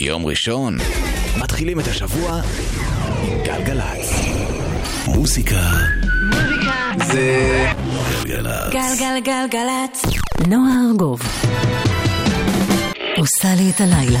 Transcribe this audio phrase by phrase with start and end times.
[0.00, 0.76] יום ראשון,
[1.38, 2.40] מתחילים את השבוע
[3.28, 4.12] עם גלגלצ.
[5.06, 5.70] מוסיקה
[7.06, 7.66] זה
[8.24, 8.72] גלגלצ.
[8.72, 10.02] גלגלגלגלצ.
[10.48, 11.20] נועה ארגוב
[13.16, 14.20] עושה לי את הלילה.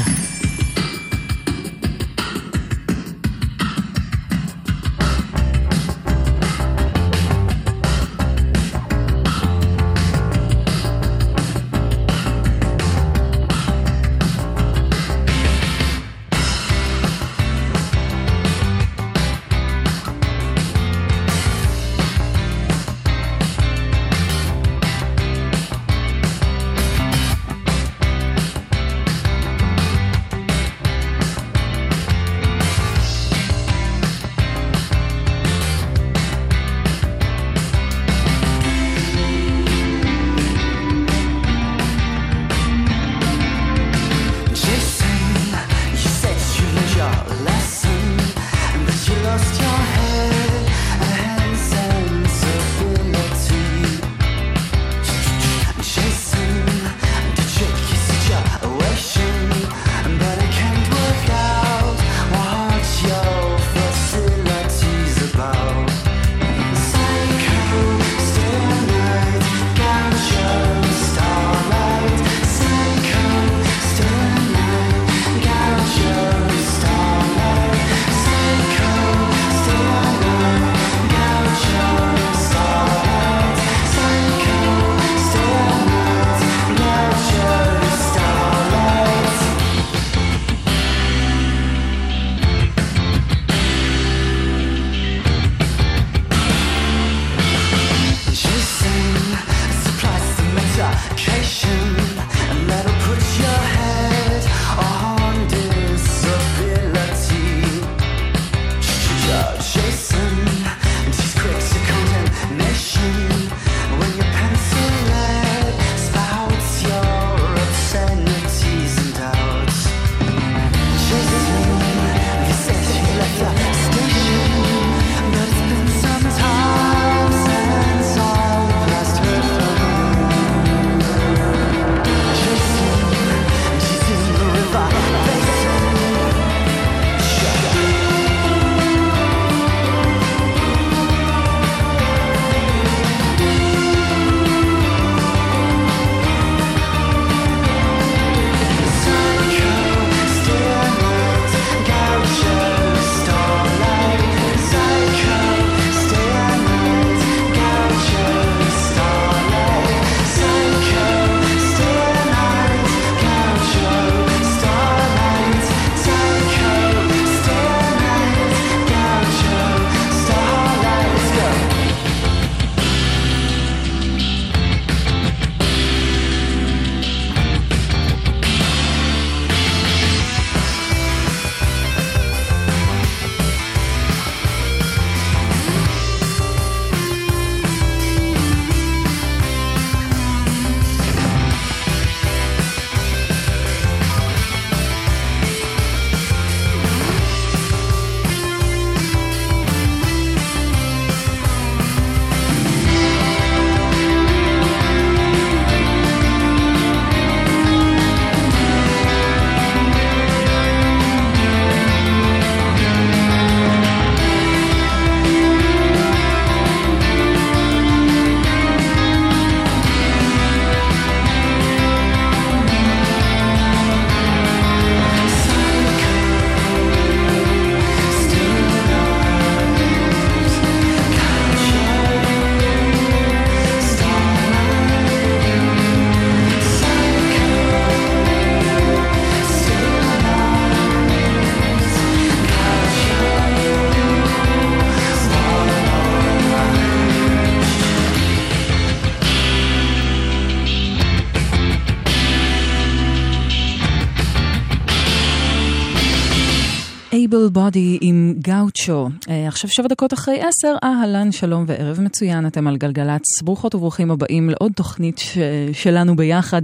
[258.78, 259.08] גאוצ'ו.
[259.28, 263.42] אה, עכשיו שבע דקות אחרי עשר, אהלן, שלום וערב מצוין, אתם על גלגלצ.
[263.42, 265.38] ברוכות וברוכים הבאים לעוד תוכנית ש...
[265.72, 266.62] שלנו ביחד,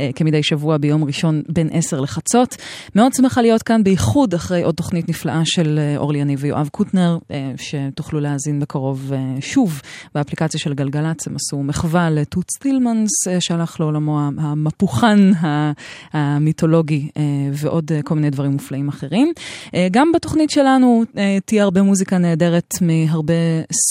[0.00, 2.56] אה, כמדי שבוע ביום ראשון בין עשר לחצות.
[2.94, 7.18] מאוד שמחה להיות כאן בייחוד אחרי עוד תוכנית נפלאה של אה, אורלי יניב ויואב קוטנר,
[7.56, 9.80] שתוכלו להאזין בקרוב שוב
[10.14, 11.26] באפליקציה של גלגלצ.
[11.26, 13.10] הם עשו מחווה לטוט סטילמנס,
[13.40, 15.30] שהלך לעולמו המפוחן
[16.12, 17.08] המיתולוגי,
[17.52, 19.32] ועוד כל מיני דברים מופלאים אחרים.
[19.90, 21.04] גם בתוכנית שלנו
[21.52, 23.34] תהיה הרבה מוזיקה נהדרת מהרבה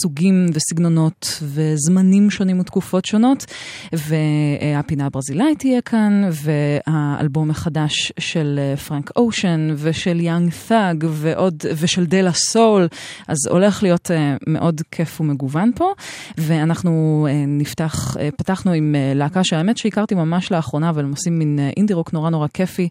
[0.01, 3.45] סוגים וסגנונות וזמנים שונים ותקופות שונות,
[3.93, 12.05] והפינה הברזילאית תהיה כאן, והאלבום החדש של אה, פרנק אושן ושל יאנג תאג ועוד, ושל
[12.05, 12.87] דלה סול,
[13.27, 15.91] אז הולך להיות אה, מאוד כיף ומגוון פה,
[16.37, 22.13] ואנחנו נפתח, פתחנו עם להקה שהאמת שהכרתי ממש לאחרונה, אבל הם עושים מין אינדי רוק
[22.13, 22.89] נורא נורא כיפי,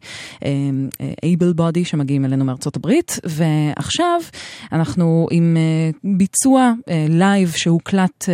[1.22, 4.20] Able Body, שמגיעים אלינו מארצות הברית, ועכשיו
[4.72, 6.72] אנחנו עם אה, ביצוע
[7.08, 8.28] לייב אה, שהוקלט אה,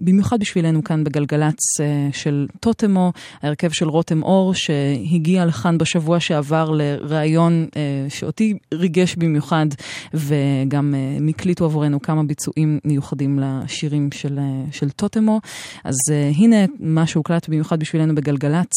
[0.00, 1.60] במיוחד בשבילנו כאן בגלגלצ
[2.12, 3.12] של Totemo,
[3.42, 7.66] ההרכב של רותם אור, שהגיע לכאן בשבוע שעבר לראיון
[8.08, 9.66] שאותי ריגש במיוחד,
[10.14, 14.38] וגם אה, הקליטו עבורנו כמה ביצועים מיוחדים לשירים של,
[14.72, 15.40] של Totemo.
[15.84, 15.96] אז
[16.34, 18.72] הנה מה שהוקלט במיוחד בשבילנו בגלגלצ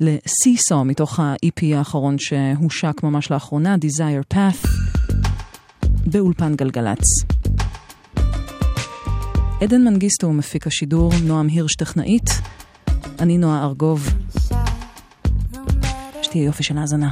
[0.00, 5.29] לסיסו, מתוך ה-EP האחרון שהושק ממש לאחרונה, Desire Path.
[6.06, 7.04] באולפן גלגלצ.
[9.60, 12.30] עדן מנגיסטו הוא מפיק השידור, נועם הירש טכנאית,
[13.18, 14.08] אני נועה ארגוב.
[16.22, 17.10] שתהיה יופי של האזנה.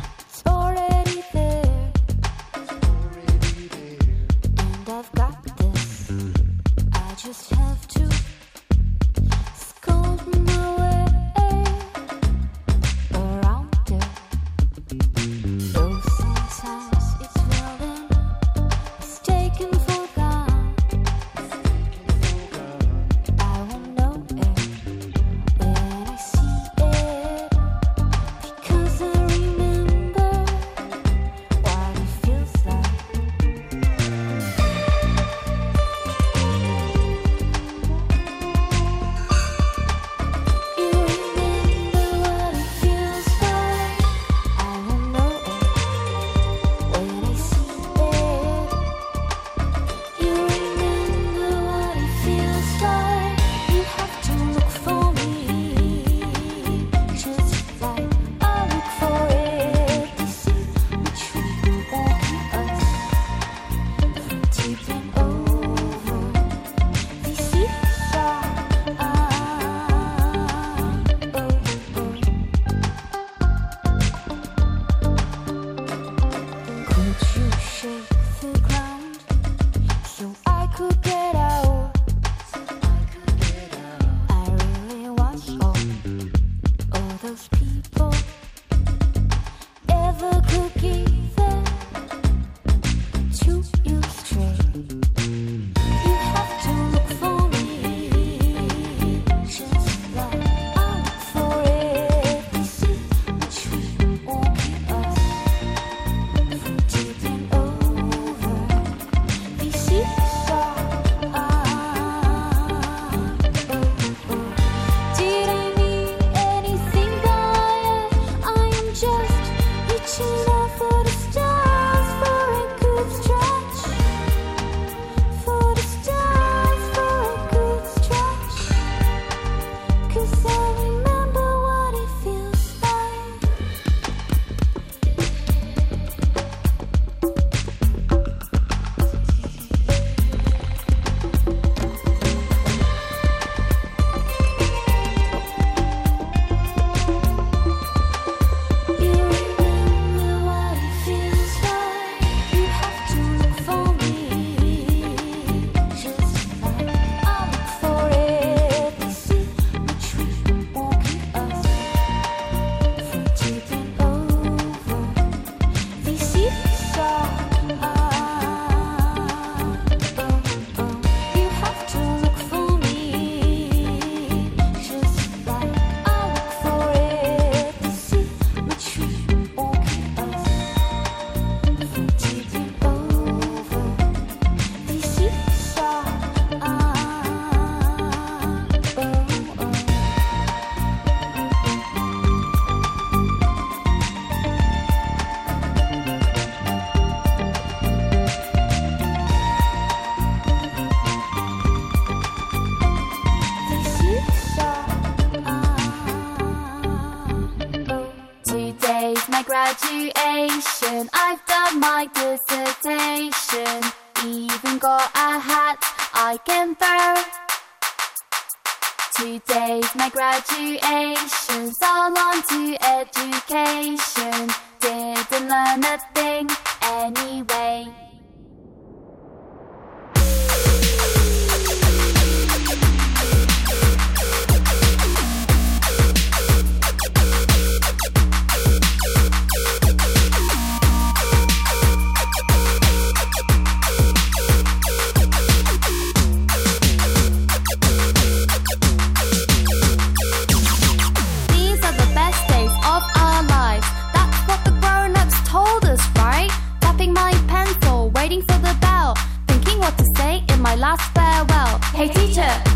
[259.88, 261.78] What to say in my last farewell.
[261.94, 262.67] Hey teacher,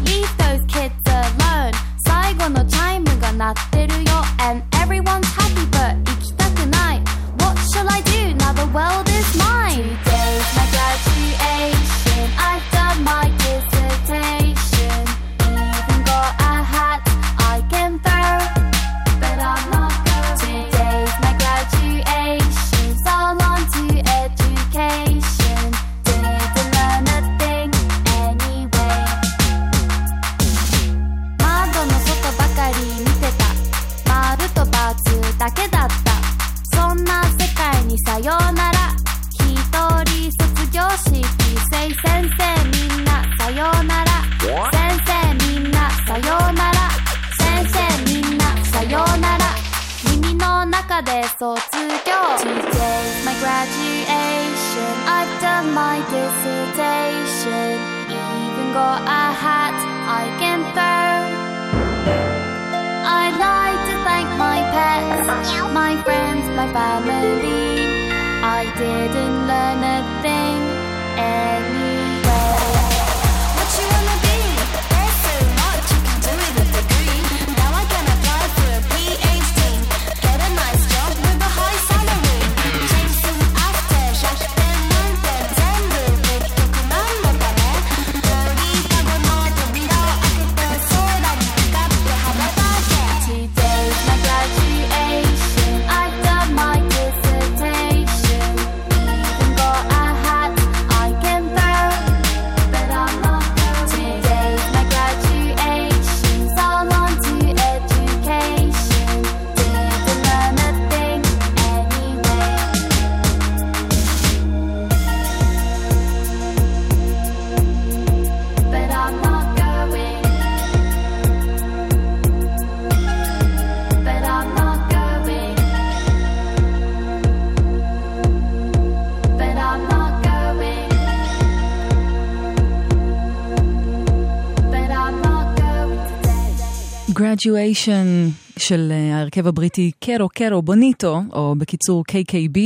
[137.43, 142.59] Graduation של אה, ההרכב הבריטי קרו קרו בוניטו, או בקיצור KKB.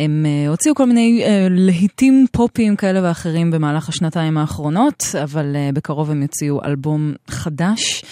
[0.00, 5.70] הם אה, הוציאו כל מיני אה, להיטים פופיים כאלה ואחרים במהלך השנתיים האחרונות, אבל אה,
[5.74, 8.04] בקרוב הם יוציאו אלבום חדש,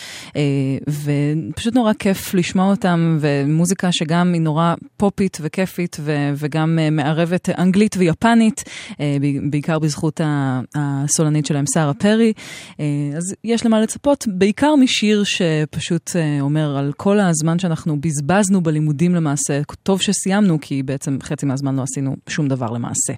[0.88, 5.97] ופשוט נורא כיף לשמוע אותם, ומוזיקה שגם היא נורא פופית וכיפית,
[6.37, 8.64] וגם מערבת אנגלית ויפנית,
[9.50, 10.21] בעיקר בזכות
[10.75, 12.33] הסולנית שלהם, שרה פרי.
[13.16, 19.61] אז יש למה לצפות, בעיקר משיר שפשוט אומר על כל הזמן שאנחנו בזבזנו בלימודים למעשה.
[19.83, 23.12] טוב שסיימנו, כי בעצם חצי מהזמן לא עשינו שום דבר למעשה.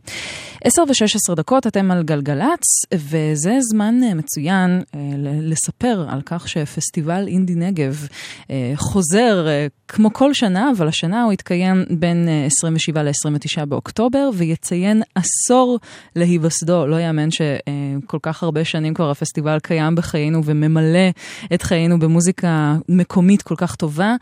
[0.65, 2.63] 10 ו-16 דקות, אתם על גלגלצ,
[2.95, 8.07] וזה זמן אה, מצוין אה, לספר על כך שפסטיבל אינדי נגב
[8.51, 9.47] אה, חוזר
[9.89, 15.79] כמו כל שנה, אבל השנה הוא יתקיים בין אה, 27 ל-29 באוקטובר, ויציין עשור
[16.17, 16.87] להיווסדו.
[16.87, 21.09] לא יאמן שכל כך הרבה שנים כבר הפסטיבל קיים בחיינו וממלא
[21.55, 24.15] את חיינו במוזיקה מקומית כל כך טובה.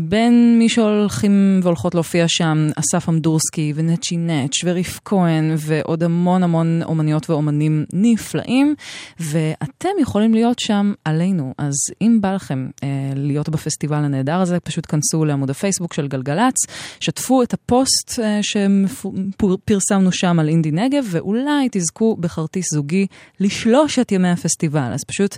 [0.00, 3.08] בין מי שהולכים והולכות להופיע שם, אסף
[3.56, 8.74] אמדורסקי ונצ'י נץ' וריף כהן ועוד המון המון אומניות ואומנים נפלאים,
[9.20, 11.54] ואתם יכולים להיות שם עלינו.
[11.58, 16.54] אז אם בא לכם אה, להיות בפסטיבל הנהדר הזה, פשוט כנסו לעמוד הפייסבוק של גלגלצ,
[17.00, 23.06] שתפו את הפוסט אה, שפרסמנו שם על אינדי נגב, ואולי תזכו בכרטיס זוגי
[23.40, 24.92] לשלושת ימי הפסטיבל.
[24.92, 25.36] אז פשוט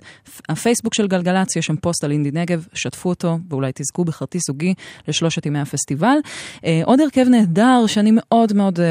[0.49, 4.75] הפייסבוק של גלגלצ, יש שם פוסט על אינדי נגב, שתפו אותו, ואולי תזכו בכרטיס זוגי
[5.09, 6.17] לשלושת ימי הפסטיבל.
[6.65, 8.87] אה, עוד הרכב נהדר שאני מאוד מאוד אה,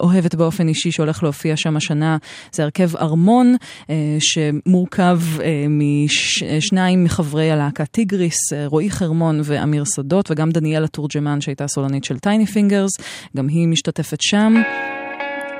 [0.00, 2.16] אוהבת באופן אישי שהולך להופיע שם השנה,
[2.52, 3.56] זה הרכב ארמון,
[3.90, 11.68] אה, שמורכב אה, משניים מחברי הלהקה טיגריס, רועי חרמון ואמיר שדות, וגם דניאלה תורג'מן שהייתה
[11.68, 12.90] סולנית של Tiny Fingers,
[13.36, 14.62] גם היא משתתפת שם.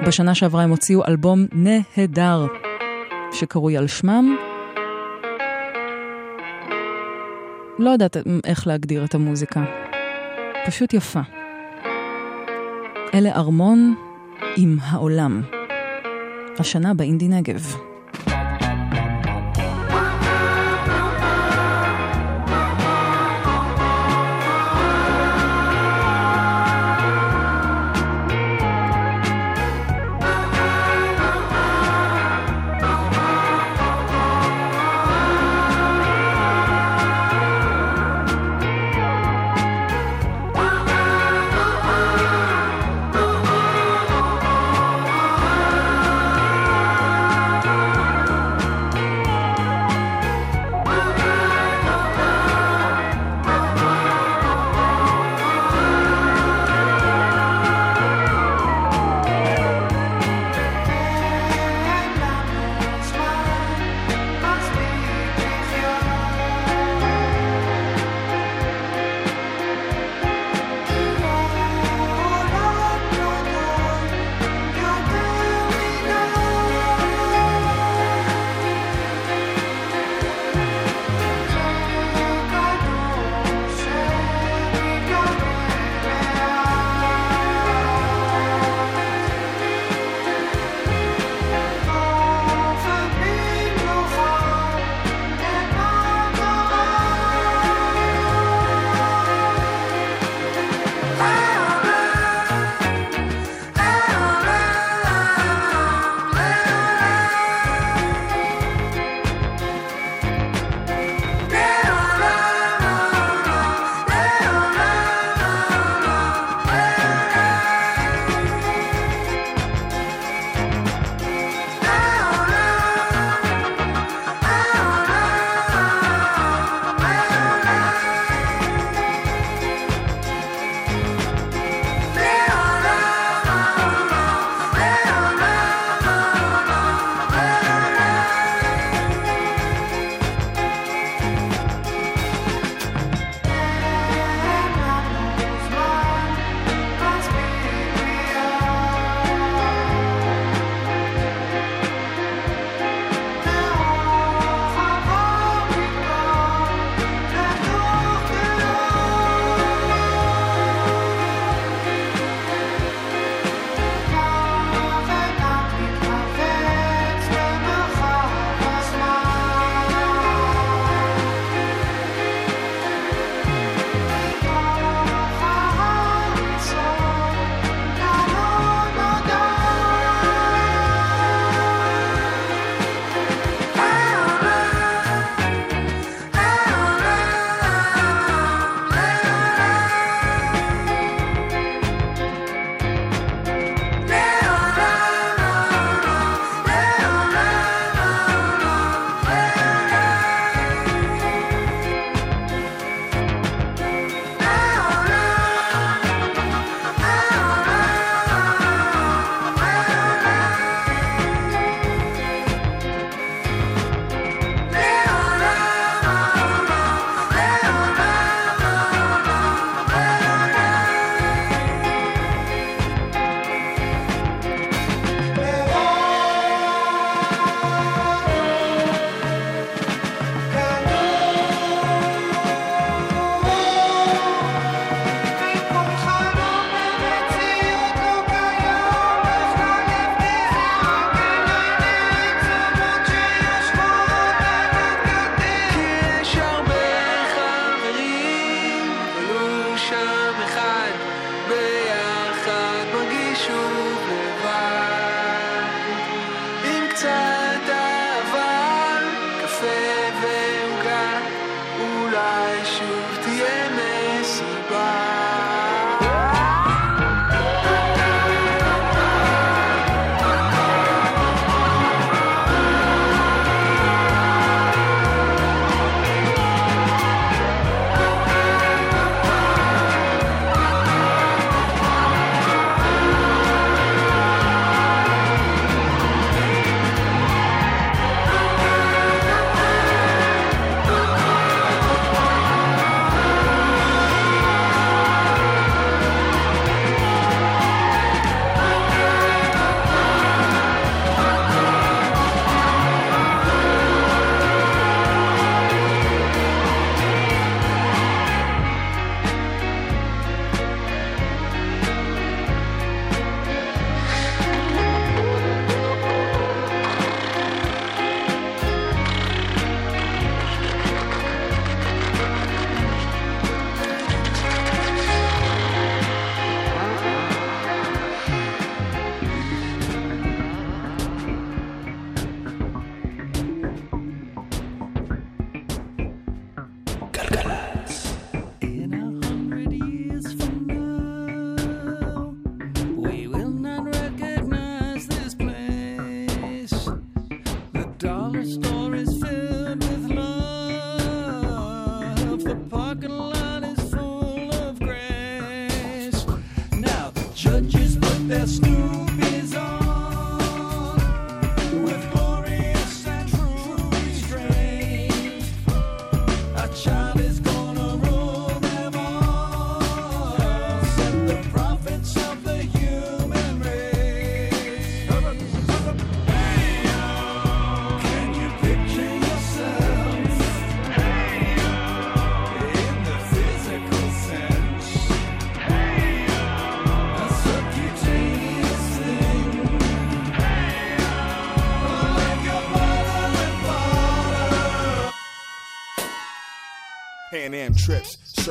[0.06, 2.46] בשנה שעברה הם הוציאו אלבום נהדר
[3.32, 4.36] שקרוי על שמם.
[7.78, 9.64] לא יודעת איך להגדיר את המוזיקה.
[10.66, 11.41] פשוט יפה.
[13.14, 13.94] אלה ארמון
[14.56, 15.42] עם העולם.
[16.58, 17.91] השנה באינדי נגב.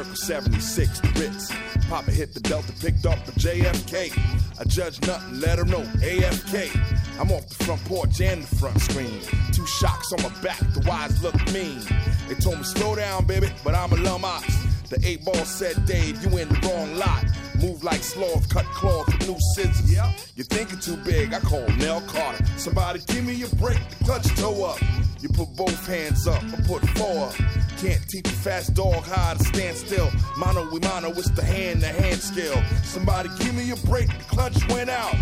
[0.01, 1.51] Circle 76, the Ritz.
[1.87, 4.09] Papa hit the Delta, picked up the JFK.
[4.59, 6.73] I judge nothing, let her know AFK.
[7.19, 9.21] I'm off the front porch and the front screen.
[9.51, 11.81] Two shocks on my back, the wise look mean.
[12.27, 14.47] They told me slow down, baby, but I'm a lum ox.
[14.89, 17.23] The eight ball said, Dave, you in the wrong lot.
[17.61, 19.93] Move like sloth, cut cloth with new scissors.
[20.35, 22.43] You're thinking too big, I call Nell Carter.
[22.57, 24.79] Somebody give me a break, the clutch toe up.
[25.19, 27.35] You put both hands up, I put four up.
[27.81, 30.07] Can't teach a fast dog how to stand still.
[30.37, 32.61] Mano we mano, it's the hand to hand skill.
[32.83, 35.15] Somebody give me a break, the clutch went out.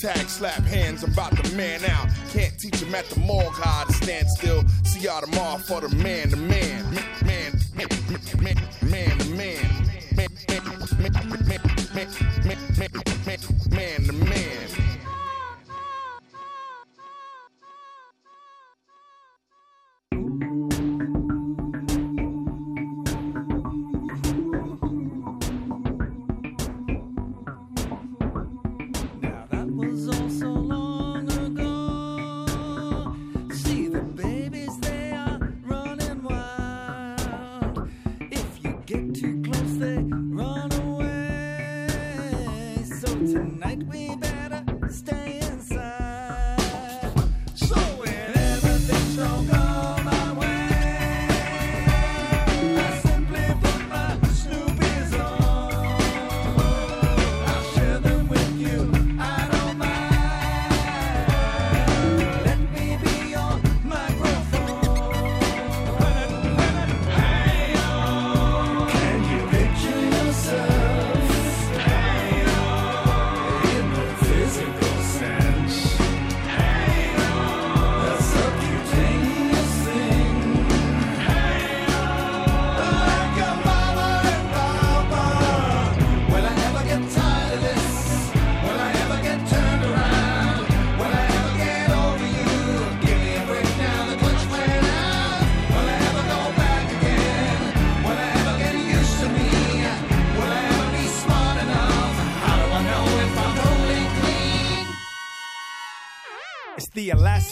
[0.00, 2.06] Tag slap hands, I'm about to man out.
[2.30, 4.62] Can't teach him at the morgue how to stand still.
[4.84, 6.36] See y'all tomorrow for the man to.
[6.36, 6.84] Man,
[7.26, 9.18] man, man, man, man, man, man,
[13.70, 14.27] man to man.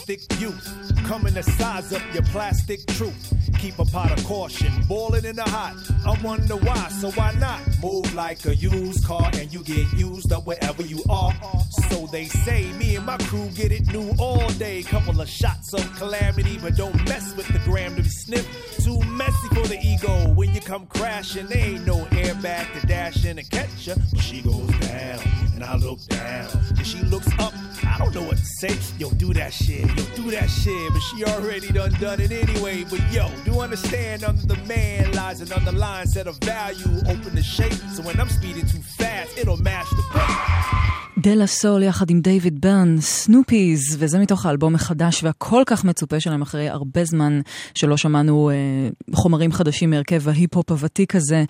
[0.07, 3.33] The elastic youth coming to size up your plastic truth.
[3.59, 5.75] Keep a pot of caution boiling in the hot.
[6.07, 10.33] I wonder why, so why not move like a used car and you get used
[10.33, 11.33] up wherever you are?
[11.91, 14.83] So they say, me and my crew get it new all day.
[14.83, 18.85] Couple of shots of calamity, but don't mess with the gram to be sniffed.
[18.85, 21.47] Too messy for the ego when you come crashing.
[21.47, 23.95] There ain't no airbag to dash in and catch ya.
[24.13, 26.49] But she goes down and I look down.
[26.77, 27.53] And she looks up.
[27.85, 28.79] I don't know what to say.
[28.99, 29.87] Yo, do that shit.
[29.87, 30.93] Yo, do that shit.
[30.93, 32.85] But she already done done it anyway.
[32.85, 37.01] But yo, do understand under the man lies an underlying set of value.
[37.09, 37.73] Open the shape.
[37.95, 41.06] So when I'm speeding too fast, it'll match the beat.
[41.27, 46.43] דלה סול יחד עם דיוויד ברן, סנופיז, וזה מתוך האלבום החדש והכל כך מצופה שלהם
[46.43, 47.41] אחרי הרבה זמן
[47.75, 48.55] שלא שמענו אה,
[49.15, 51.45] חומרים חדשים מהרכב ההיפ-הופ הוותיק הזה.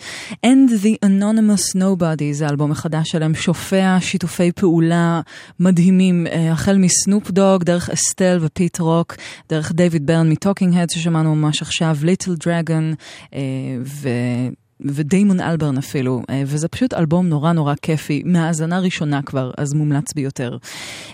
[0.47, 5.21] And the Anonymous Nobody זה האלבום החדש שלהם, שופע שיתופי פעולה
[5.61, 9.15] מדהימים, אה, החל מסנופ דוג, דרך אסטל ופיט רוק,
[9.49, 12.95] דרך דיוויד בירן מ Talking Heads ששמענו ממש עכשיו, Little Dragon,
[13.35, 13.41] אה,
[13.85, 14.09] ו...
[14.81, 20.13] ודיימון אלברן אפילו, אה, וזה פשוט אלבום נורא נורא כיפי, מהאזנה ראשונה כבר, אז מומלץ
[20.13, 20.57] ביותר.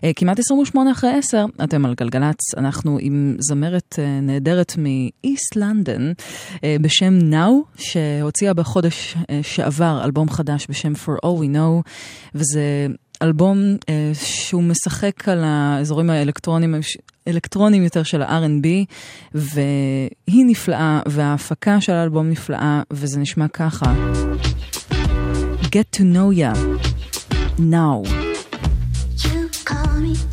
[0.05, 5.57] אה, כמעט 28 אחרי 10, אתם על גלגלצ, אנחנו עם זמרת אה, נהדרת מ East
[5.57, 6.13] London
[6.81, 11.91] בשם Now, שהוציאה בחודש שעבר אלבום חדש בשם For All We Know,
[12.35, 12.87] וזה
[13.23, 16.75] אלבום אה, שהוא משחק על האזורים האלקטרונים,
[17.29, 18.67] אלקטרונים יותר של ה-R&B,
[19.35, 23.95] והיא נפלאה, וההפקה של האלבום נפלאה, וזה נשמע ככה.
[25.63, 26.53] Get to know ya,
[27.59, 28.03] now.
[29.25, 30.32] You call me,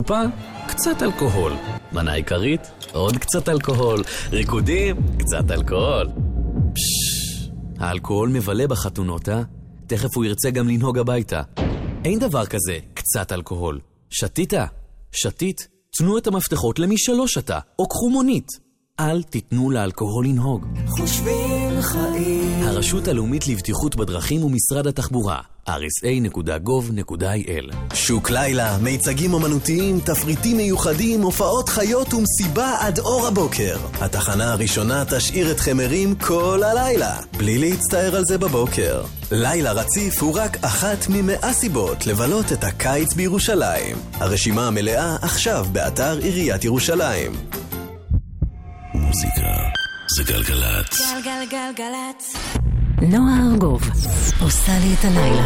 [0.00, 0.20] חופה,
[0.68, 1.52] קצת אלכוהול.
[1.92, 2.60] מנה עיקרית,
[2.92, 4.02] עוד קצת אלכוהול.
[4.32, 6.08] ריקודים, קצת אלכוהול.
[6.74, 9.42] פששש, האלכוהול מבלה בחתונות, אה?
[9.86, 11.42] תכף הוא ירצה גם לנהוג הביתה.
[12.04, 13.80] אין דבר כזה קצת אלכוהול.
[14.10, 14.52] שתית?
[15.12, 15.68] שתית?
[15.98, 18.48] תנו את המפתחות למי שלא שתה, או קחו מונית.
[19.00, 20.66] אל תיתנו לאלכוהול לנהוג.
[20.88, 22.62] חושבים חיים.
[22.62, 26.34] הרשות הלאומית לבטיחות בדרכים ומשרד התחבורה, rsa.gov.il
[27.94, 33.76] שוק לילה, מיצגים אמנותיים, תפריטים מיוחדים, הופעות חיות ומסיבה עד אור הבוקר.
[34.00, 39.02] התחנה הראשונה תשאיר אתכם ערים כל הלילה, בלי להצטער על זה בבוקר.
[39.30, 43.96] לילה רציף הוא רק אחת ממאה סיבות לבלות את הקיץ בירושלים.
[44.12, 47.32] הרשימה המלאה עכשיו באתר עיריית ירושלים.
[49.09, 49.53] מוזיקה
[50.17, 51.13] זה גלגלצ.
[51.23, 52.35] גלגלגלגלצ.
[53.01, 53.81] נועה ארגוב
[54.41, 55.45] עושה לי את הלילה.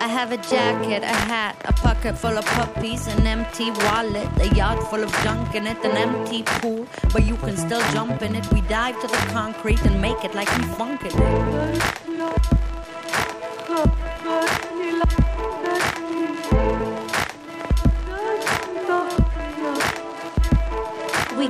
[0.00, 4.48] I have a jacket, a hat, a pocket full of puppies, an empty wallet, a
[4.60, 6.82] yacht full of junk in it, an empty pool,
[7.12, 8.44] but you can still jump in it.
[8.52, 11.14] We dive to the concrete and make it like we funk it.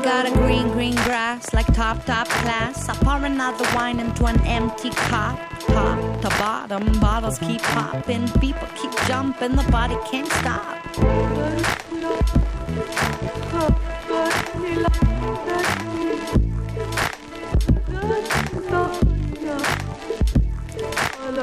[0.03, 2.88] Got a green, green grass like top, top class.
[2.89, 5.39] I pour another wine into an empty cup.
[5.67, 8.27] Top to bottom, bottles keep popping.
[8.39, 10.79] People keep jumping, the body can't stop.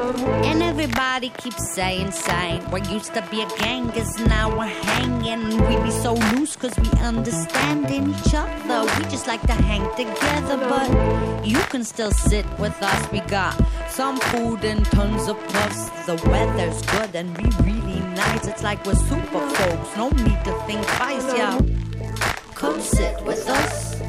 [0.06, 5.58] And everybody keeps saying, saying, what used to be a gang is now we're hanging.
[5.66, 8.82] We be so loose cause we understanding each other.
[8.98, 13.10] We just like to hang together, but you can still sit with us.
[13.10, 15.90] We got some food and tons of puffs.
[16.06, 18.46] The weather's good and we really nice.
[18.46, 21.58] It's like we're super folks, no need to think twice, yeah.
[22.54, 24.00] Come sit with us.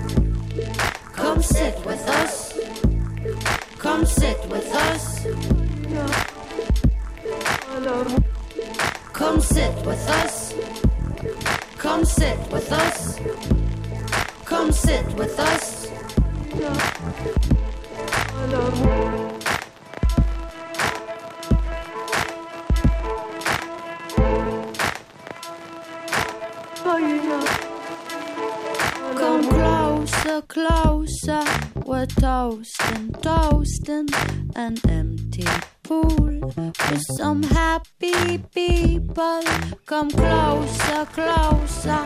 [1.14, 2.60] Come sit with us.
[3.80, 5.67] Come sit with us.
[9.14, 10.54] Come sit with us.
[11.78, 13.20] Come sit with us.
[14.46, 15.88] Come sit with us.
[29.16, 31.44] Come closer, closer.
[31.86, 34.10] We're toasting, toasting
[34.56, 35.46] an empty
[35.88, 36.52] pool
[36.90, 39.42] with some happy people.
[39.86, 42.02] Come closer, closer.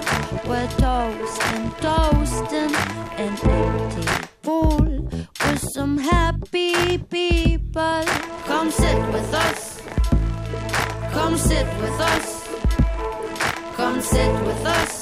[0.48, 2.76] We're toasting, toasting
[3.18, 5.10] an empty pool
[5.44, 8.04] with some happy people.
[8.46, 9.82] Come sit with us.
[11.12, 12.28] Come sit with us.
[13.78, 14.94] Come sit with us.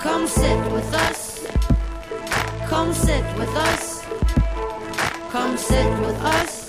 [0.00, 1.46] Come sit with us.
[2.70, 3.91] Come sit with us.
[5.32, 6.61] Come sit with us.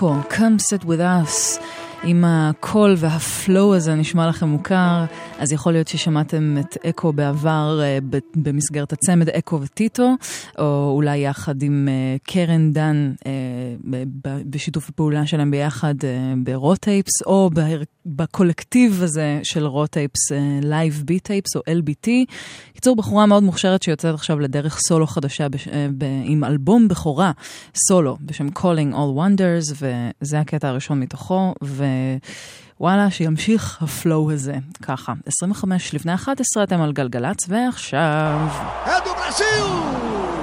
[0.00, 0.22] Echo.
[0.30, 1.58] Come sit with us.
[2.04, 5.04] אם הקול וה flow הזה נשמע לכם מוכר,
[5.38, 7.98] אז יכול להיות ששמעתם את אקו בעבר אה,
[8.34, 10.14] במסגרת הצמד אקו וטיטו,
[10.58, 13.32] או אולי יחד עם אה, קרן דן אה,
[14.24, 15.94] בשיתוף הפעולה שלהם ביחד
[16.44, 17.50] ב Raw Tapes, או
[18.06, 22.08] בקולקטיב הזה של Raw Tapes, Live Beat Tape או LBT.
[22.72, 25.68] קיצור, בחורה מאוד מוכשרת שיוצאת עכשיו לדרך סולו חדשה בש,
[26.24, 27.32] עם אלבום בכורה
[27.88, 31.54] סולו בשם Calling All Wonders, וזה הקטע הראשון מתוכו,
[32.80, 35.12] ווואלה, שימשיך הפלואו הזה ככה.
[35.26, 38.48] 25 לפני 11 אתם על גלגלצ, ועכשיו...
[38.86, 40.39] É do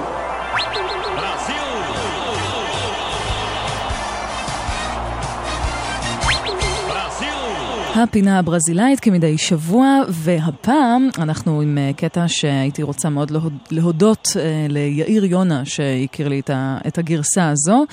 [7.94, 13.32] הפינה הברזילאית כמדי שבוע, והפעם אנחנו עם אה, קטע שהייתי רוצה מאוד
[13.70, 16.40] להודות אה, ליאיר יונה שהכיר לי
[16.86, 17.84] את הגרסה הזו.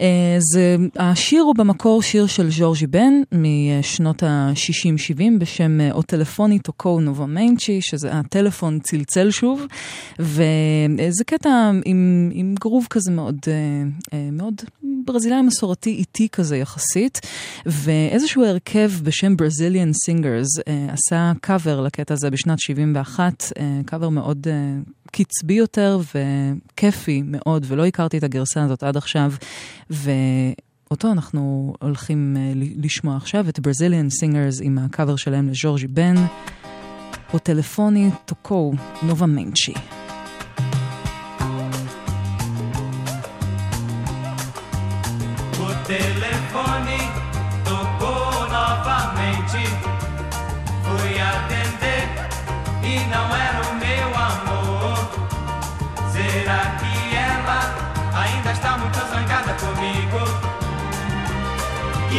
[0.00, 7.00] אה, זה, השיר הוא במקור שיר של ז'ורג'י בן משנות ה-60-70 בשם "או טלפוני טוקו
[7.00, 9.66] נובה מיינצ'י", שזה הטלפון צלצל שוב,
[10.18, 13.38] וזה קטע עם, עם גרוב כזה מאוד,
[14.32, 14.54] מאוד
[15.04, 17.20] ברזילאי מסורתי איטי כזה יחסית,
[17.66, 19.36] ואיזשהו הרכב בשם...
[19.38, 23.52] Brazilian Singers uh, עשה קאבר לקטע הזה בשנת 71,
[23.86, 29.32] קאבר uh, מאוד uh, קצבי יותר וכיפי מאוד, ולא הכרתי את הגרסה הזאת עד עכשיו,
[29.90, 36.14] ואותו אנחנו הולכים uh, לשמוע עכשיו, את Brazilian Singers עם הקאבר שלהם לז'ורג'י בן,
[37.34, 38.72] או טלפוני טוקו
[39.02, 39.97] נובה מנצ'י.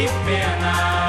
[0.00, 0.99] que pena.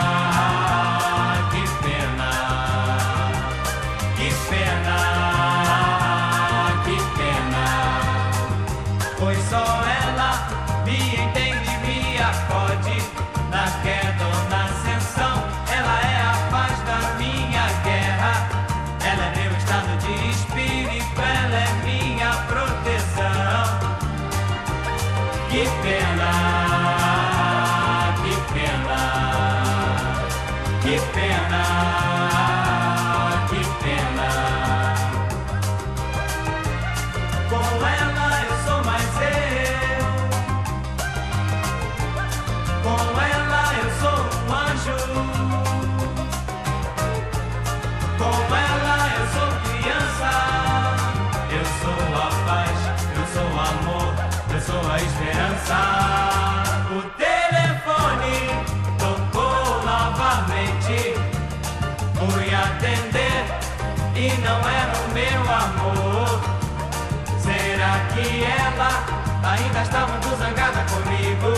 [68.22, 69.04] e ela
[69.44, 71.52] ainda está muito zangada comigo.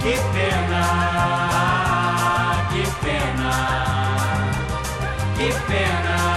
[0.00, 0.82] Que pena,
[2.70, 3.52] que pena,
[5.36, 6.31] que pena.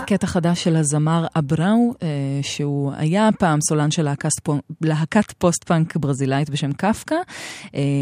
[0.06, 2.08] קטע חדש של הזמר אבראו, אה,
[2.42, 7.14] שהוא היה פעם סולן של להקת פו- להקת פוסט-פאנק ברזילאית בשם קפקא,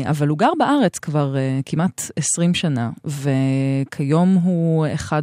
[0.05, 5.23] אבל הוא גר בארץ כבר אה, כמעט 20 שנה, וכיום הוא אחד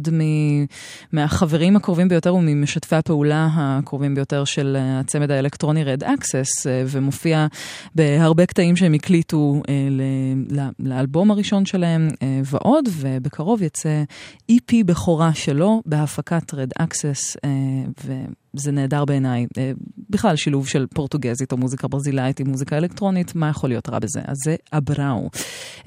[1.12, 7.46] מהחברים הקרובים ביותר וממשתפי הפעולה הקרובים ביותר של אה, הצמד האלקטרוני Red Axes, אה, ומופיע
[7.94, 9.74] בהרבה קטעים שהם הקליטו אה,
[10.78, 14.04] לאלבום הראשון שלהם אה, ועוד, ובקרוב יצא
[14.52, 17.50] EP בכורה שלו בהפקת Red Access, אה,
[18.54, 19.46] וזה נהדר בעיניי.
[20.10, 23.98] אה, בכלל שילוב של פורטוגזית או מוזיקה ברזילאית עם מוזיקה אלקטרונית, מה יכול להיות רע
[23.98, 24.20] בזה?
[24.24, 25.30] אז זה אבראו.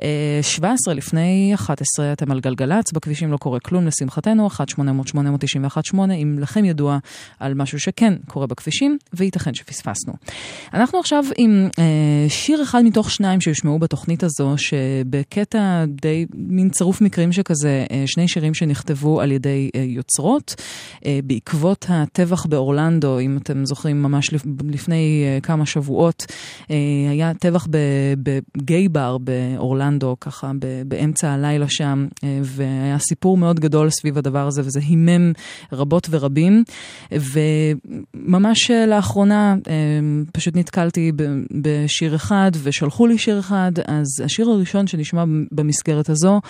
[0.02, 6.66] אה, 17 לפני 11, אתם על גלגלצ, בכבישים לא קורה כלום לשמחתנו, 1-800-891-8, אם לכם
[6.66, 6.98] ידוע
[7.40, 10.14] על משהו שכן קורה בכבישים, וייתכן שפספסנו.
[10.74, 17.02] אנחנו עכשיו עם אה, שיר אחד מתוך שניים שיושמעו בתוכנית הזו, שבקטע די מין צירוף
[17.02, 20.56] מקרים שכזה, אה, שני שירים שנכתבו על ידי אה, יוצרות,
[21.06, 26.26] אה, בעקבות הטבח באורלנדו, אם אתם זוכרים, ממש לפ- לפני אה, כמה שבועות,
[26.72, 26.76] אה,
[27.10, 27.68] היה טבח
[28.58, 30.52] בגיי בר באורלנדו, ככה
[30.88, 35.32] באמצע הלילה שם, אה, והיה סיפור מאוד גדול סביב הדבר הזה, וזה הימם
[35.72, 36.64] רבות ורבים.
[37.12, 39.56] וממש לאחרונה
[40.32, 41.12] פשוט נתקלתי
[41.52, 46.42] בשיר אחד, ושלחו לי שיר אחד, אז השיר הראשון שנשמע במסגרת הזו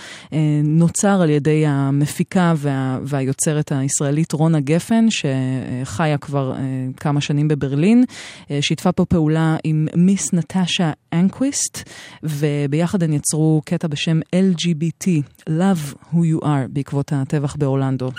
[0.64, 6.53] נוצר על ידי המפיקה וה, והיוצרת הישראלית רונה גפן, שחיה כבר
[6.97, 8.04] כמה שנים בברלין,
[8.51, 11.89] אה, שיתפה פה פעולה עם מיס נטשה אנקוויסט,
[12.24, 15.08] וביחד הן יצרו קטע בשם LGBT,
[15.49, 18.12] Love Who You Are, בעקבות הטבח באורלנדו.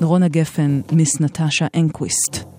[0.00, 2.57] רונה גפן, מיס נטשה אנקוויסט.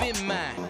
[0.00, 0.67] been mine.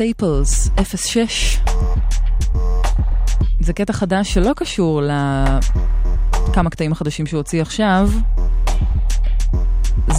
[0.00, 1.58] סטייפלס 06.
[3.60, 5.02] זה קטע חדש שלא קשור
[6.48, 8.10] לכמה קטעים החדשים שהוא הוציא עכשיו,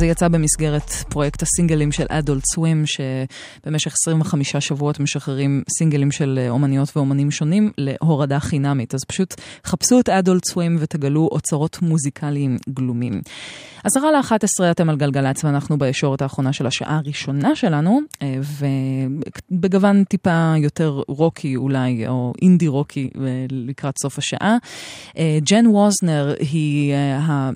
[0.01, 6.49] זה יצא במסגרת פרויקט הסינגלים של Adult Swim, שבמשך 25 שבועות משחררים סינגלים של אה,
[6.49, 8.93] אומניות ואומנים שונים להורדה חינמית.
[8.93, 9.35] אז פשוט
[9.65, 13.21] חפשו את Adult Swim ותגלו אוצרות מוזיקליים גלומים.
[13.83, 18.35] עשרה לאחת עשרה אתם על גלגלצ ואנחנו בישורת האחרונה של השעה הראשונה שלנו, אה,
[19.51, 24.57] ובגוון טיפה יותר רוקי אולי, או אינדי רוקי אה, לקראת סוף השעה.
[25.41, 26.93] ג'ן ווזנר היא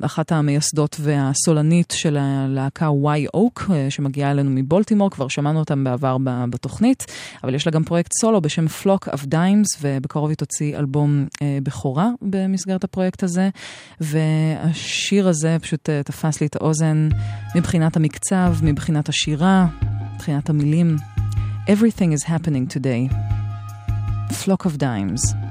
[0.01, 6.17] אחת המייסדות והסולנית של הלהקה וואי אוק, אה, שמגיעה אלינו מבולטימור, כבר שמענו אותם בעבר
[6.49, 7.05] בתוכנית,
[7.43, 11.57] אבל יש לה גם פרויקט סולו בשם Flock of Dimes, ובקרוב היא תוציא אלבום אה,
[11.63, 13.49] בכורה במסגרת הפרויקט הזה,
[14.01, 17.09] והשיר הזה פשוט אה, תפס לי את האוזן
[17.55, 19.67] מבחינת המקצב, מבחינת השירה,
[20.15, 20.95] מבחינת המילים.
[21.67, 23.13] Everything is happening today.
[24.31, 25.44] Flock of Dimes.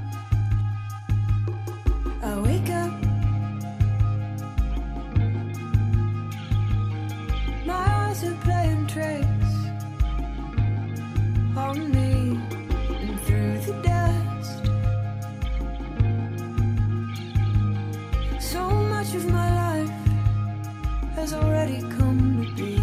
[21.25, 22.77] has already come to be.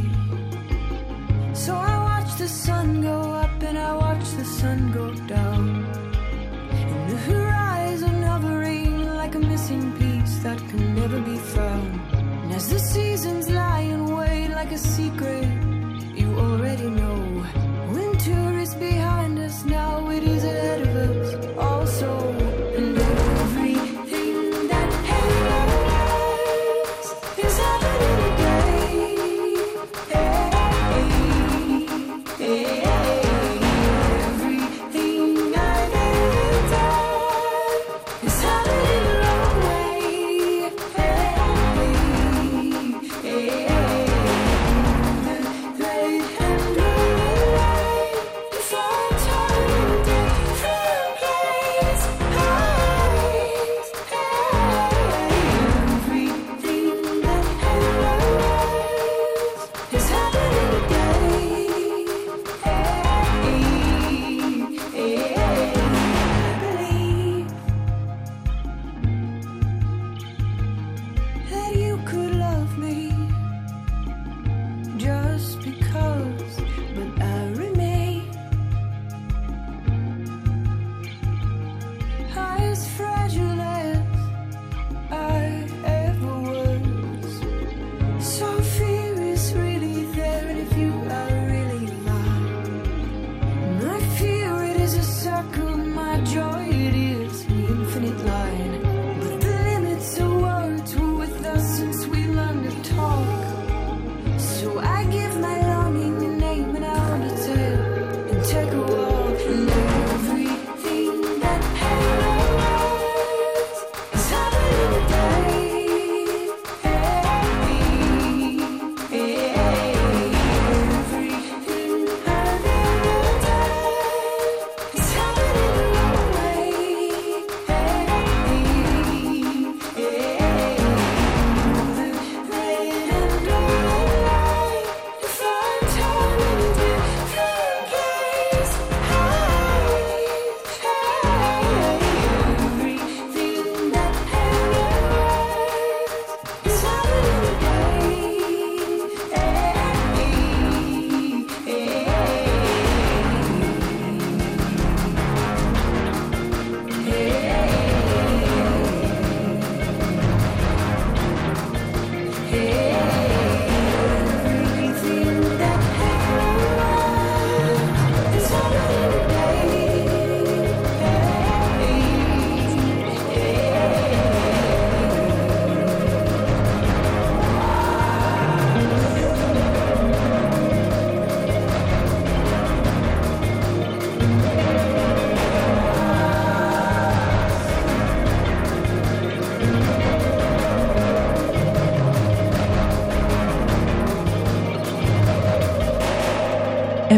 [1.55, 5.65] So I watch the sun go up and I watch the sun go down.
[6.91, 12.01] And the horizon hovering like a missing piece that can never be found.
[12.43, 15.49] And as the seasons lie in wait like a secret
[16.21, 17.19] you already know.
[17.95, 20.82] Winter is behind us now, it is ahead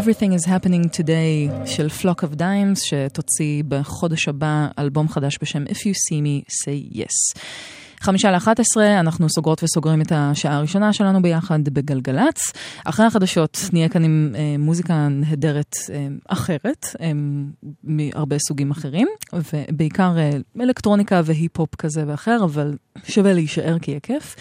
[0.04, 5.76] Everything is happening today של Flock of Dimes, שתוציא בחודש הבא אלבום חדש בשם If
[5.76, 7.40] you see me, say yes.
[8.00, 12.52] חמישה לאחת עשרה, אנחנו סוגרות וסוגרים את השעה הראשונה שלנו ביחד בגלגלצ.
[12.84, 17.12] אחרי החדשות נהיה כאן עם אה, מוזיקה נהדרת אה, אחרת, אה,
[17.84, 20.30] מהרבה סוגים אחרים, ובעיקר אה,
[20.60, 22.76] אלקטרוניקה והיפ-הופ כזה ואחר, אבל
[23.08, 24.36] שווה להישאר כי יהיה כיף.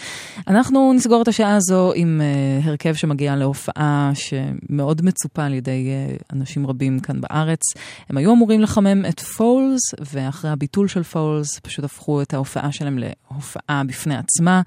[0.47, 6.16] אנחנו נסגור את השעה הזו עם אה, הרכב שמגיע להופעה שמאוד מצופה על ידי אה,
[6.34, 7.61] אנשים רבים כאן בארץ.
[8.09, 9.81] הם היו אמורים לחמם את Foals,
[10.14, 14.61] ואחרי הביטול של Foals פשוט הפכו את ההופעה שלהם להופעה בפני עצמה.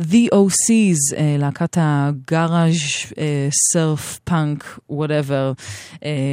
[0.00, 2.72] The OC's, אה, להקת הגאראז',
[3.72, 5.52] סרף, פאנק, whatever,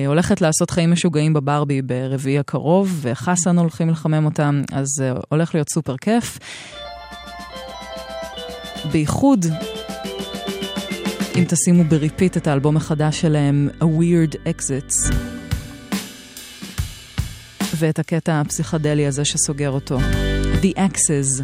[0.08, 4.88] הולכת לעשות חיים משוגעים בברבי ברביעי הקרוב, וחסן הולכים לחמם אותם, אז
[5.30, 6.40] הולך להיות סופר כיף.
[8.92, 9.46] בייחוד
[11.36, 15.14] אם תשימו ב repeat את האלבום החדש שלהם, A Weird Exits,
[17.76, 20.00] ואת הקטע הפסיכדלי הזה שסוגר אותו,
[20.62, 21.44] The Axes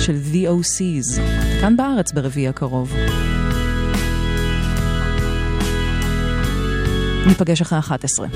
[0.00, 1.20] של The OC's,
[1.60, 2.94] כאן בארץ ברביעי הקרוב.
[7.26, 8.26] ניפגש אחרי 11.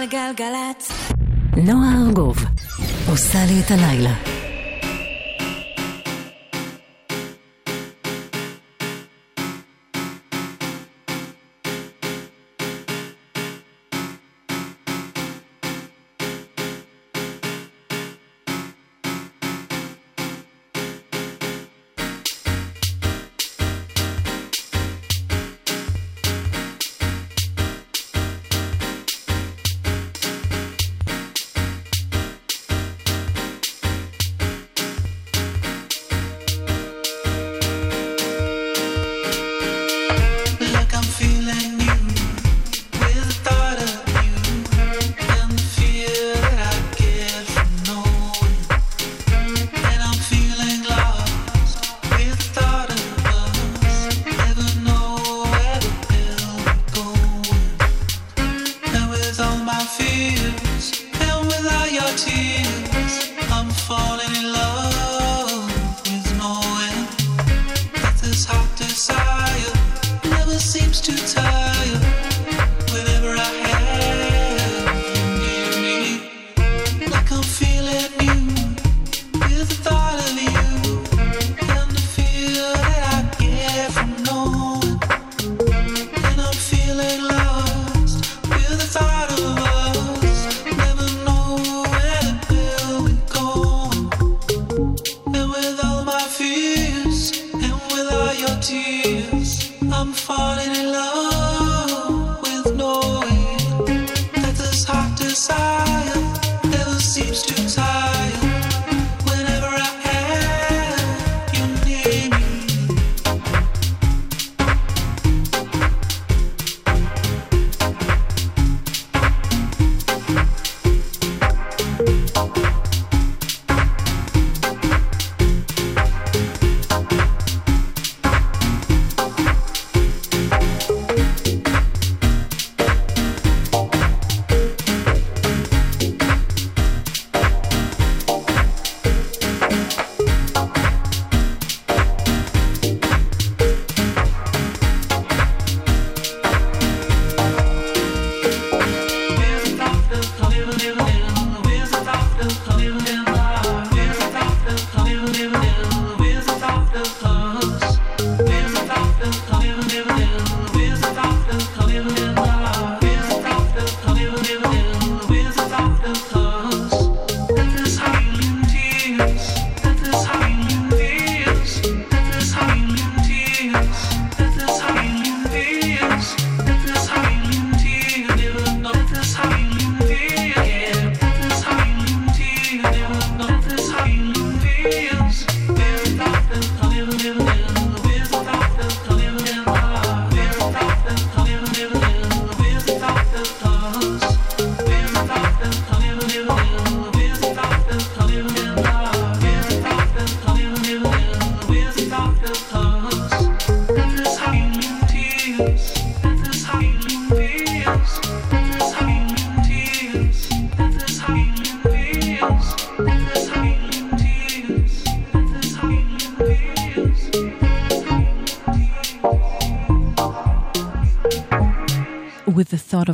[0.00, 1.12] גלגלגלגלצ.
[1.56, 2.44] נועה ארגוב
[3.10, 4.39] עושה לי את הלילה.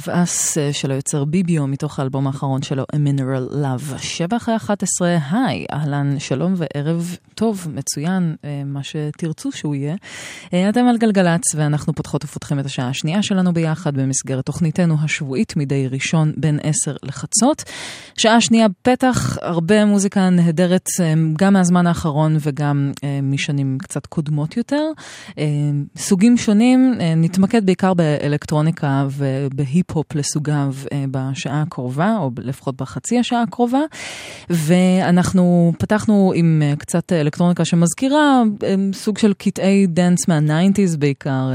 [0.09, 3.99] Of Us אה, של היוצר ביביו מתוך האלבום האחרון שלו, A Mineral Love.
[3.99, 9.97] שבע אחרי 11, היי, אהלן, שלום וערב טוב, מצוין, אה, מה שתרצו שהוא יהיה.
[10.55, 15.57] אה, אתם על גלגלצ ואנחנו פותחות ופותחים את השעה השנייה שלנו ביחד במסגרת תוכניתנו השבועית
[15.57, 17.63] מדי ראשון בין 10 לחצות.
[18.17, 20.87] שעה שנייה פתח, הרבה מוזיקה נהדרת
[21.39, 22.93] גם מהזמן האחרון וגם
[23.23, 24.83] משנים קצת קודמות יותר.
[25.97, 33.81] סוגים שונים, נתמקד בעיקר באלקטרוניקה ובהיפ-הופ לסוגיו אה, בשעה הקרובה, או לפחות בחצי השעה הקרובה.
[34.51, 41.51] ואנחנו פתחנו עם אה, קצת אלקטרוניקה שמזכירה אה, סוג של קטעי דנס מה-90's בעיקר,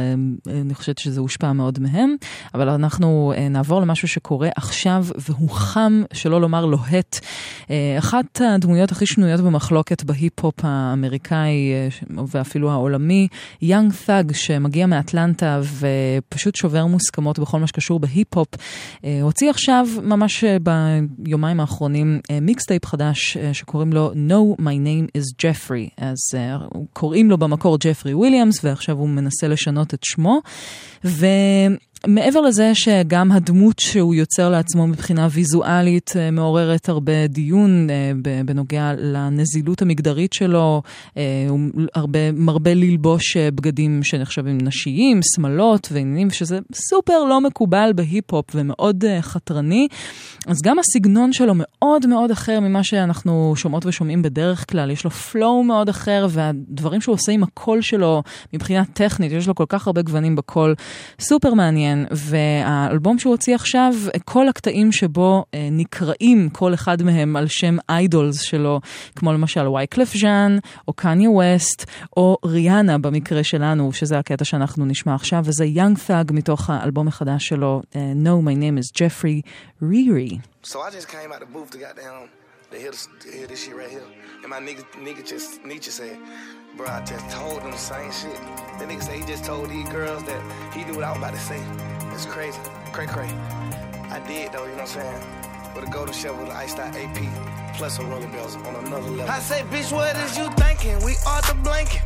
[0.47, 2.15] אני חושבת שזה הושפע מאוד מהם,
[2.53, 7.19] אבל אנחנו נעבור למשהו שקורה עכשיו והוא חם, שלא לומר לוהט.
[7.99, 11.71] אחת הדמויות הכי שנויות במחלוקת בהיפ-הופ האמריקאי
[12.27, 13.27] ואפילו העולמי,
[13.61, 18.47] Young Thug שמגיע מאטלנטה ופשוט שובר מוסכמות בכל מה שקשור בהיפ-הופ,
[19.21, 20.57] הוציא עכשיו, ממש אה,
[21.17, 26.57] ביומיים האחרונים, אה, מיקסטייפ חדש אה, שקוראים לו No My Name is Jeffery, אז אה,
[26.93, 30.41] קוראים לו במקור ג'פרי וויליאמס ועכשיו הוא מנסה לשנות את שמו.
[31.05, 31.25] ו...
[32.07, 38.11] מעבר לזה שגם הדמות שהוא יוצר לעצמו מבחינה ויזואלית אה, מעוררת הרבה דיון אה,
[38.45, 40.81] בנוגע לנזילות המגדרית שלו,
[41.17, 41.59] אה, הוא
[41.95, 49.87] הרבה, מרבה ללבוש בגדים שנחשבים נשיים, שמלות ועניינים, שזה סופר לא מקובל בהיפ-הופ ומאוד חתרני.
[50.47, 55.11] אז גם הסגנון שלו מאוד מאוד אחר ממה שאנחנו שומעות ושומעים בדרך כלל, יש לו
[55.11, 58.23] flow מאוד אחר והדברים שהוא עושה עם הקול שלו
[58.53, 60.75] מבחינה טכנית, יש לו כל כך הרבה גוונים בקול,
[61.19, 61.90] סופר מעניין.
[62.11, 63.93] והאלבום שהוא הוציא עכשיו,
[64.25, 68.79] כל הקטעים שבו אה, נקראים כל אחד מהם על שם איידולס שלו,
[69.15, 71.85] כמו למשל וייקלף ז'אן, או קניה ווסט,
[72.17, 77.47] או ריאנה במקרה שלנו, שזה הקטע שאנחנו נשמע עכשיו, וזה יאנג תאג מתוך האלבום החדש
[77.47, 79.41] שלו, אה, No, my name is Jeffrey
[79.81, 80.39] Riri.
[80.63, 82.29] So I just came out the booth to goddamn
[82.71, 84.07] to hear this, to hear this shit right here.
[84.41, 86.17] And my nigga, nigga just Nietzsche said,
[86.77, 88.35] bro, I just told them the same shit.
[88.79, 90.41] The nigga said he just told these girls that
[90.73, 91.61] he knew what I was about to say.
[92.13, 92.59] It's crazy.
[92.91, 93.29] Cray cray.
[94.09, 95.75] I did though, you know what I'm saying?
[95.75, 97.17] With a golden shovel, the iced out AP,
[97.75, 99.31] plus some rolling bells on another level.
[99.31, 100.97] I say, bitch, what is you thinking?
[101.05, 102.01] We are the blanket.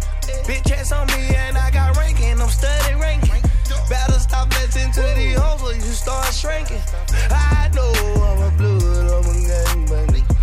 [0.45, 2.39] Bitch ass on me and I got ranking.
[2.39, 3.41] I'm studying ranking.
[3.89, 6.82] Better stop listening to these hoes or you start shrinking.
[7.30, 10.35] I know I'm a blood, I'm a gangbang.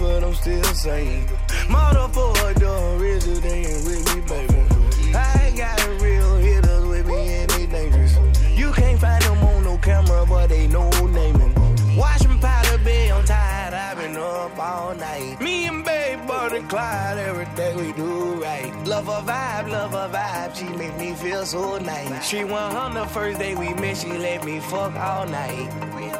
[0.00, 1.26] But I'm still saying.
[1.68, 5.14] Motherfucker, done richer than with me, baby.
[5.14, 8.16] I ain't got a real hitters with me and they dangerous.
[8.56, 11.54] You can't find them on no camera, but they know naming.
[11.96, 15.38] Watching powder bay, I'm tired, I've been up all night.
[15.40, 18.72] Me and Babe, Bonnie Clyde, every day we do right.
[18.86, 22.26] Love her vibe, love her vibe, she make me feel so nice.
[22.26, 26.19] She went on the first day we met, she let me fuck all night.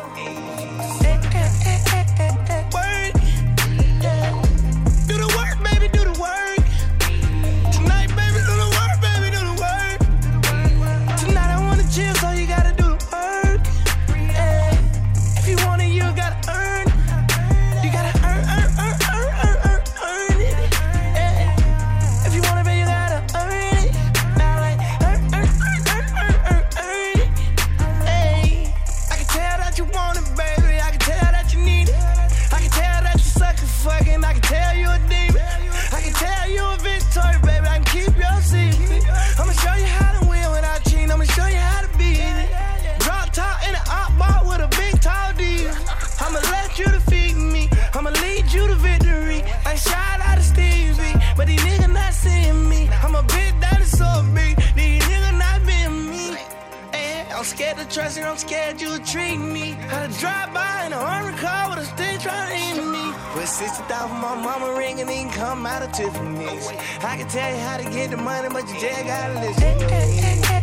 [58.41, 59.72] Trust you, scared you'll treat me.
[59.88, 63.12] Had to drive by in a hurry car with a stick trying to hit me.
[63.34, 66.68] With 60,000 my mama ring and then come out of Tiffany's.
[67.03, 69.78] I can tell you how to get the money, but you just gotta listen.
[69.78, 70.59] Word.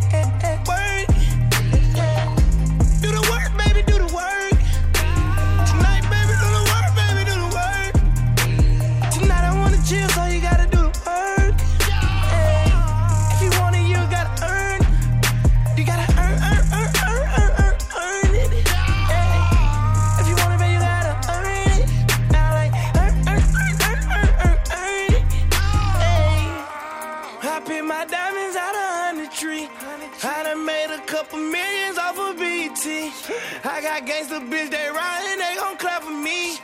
[33.78, 36.57] I got gangsta bitch, they riding, they gon' clap for me.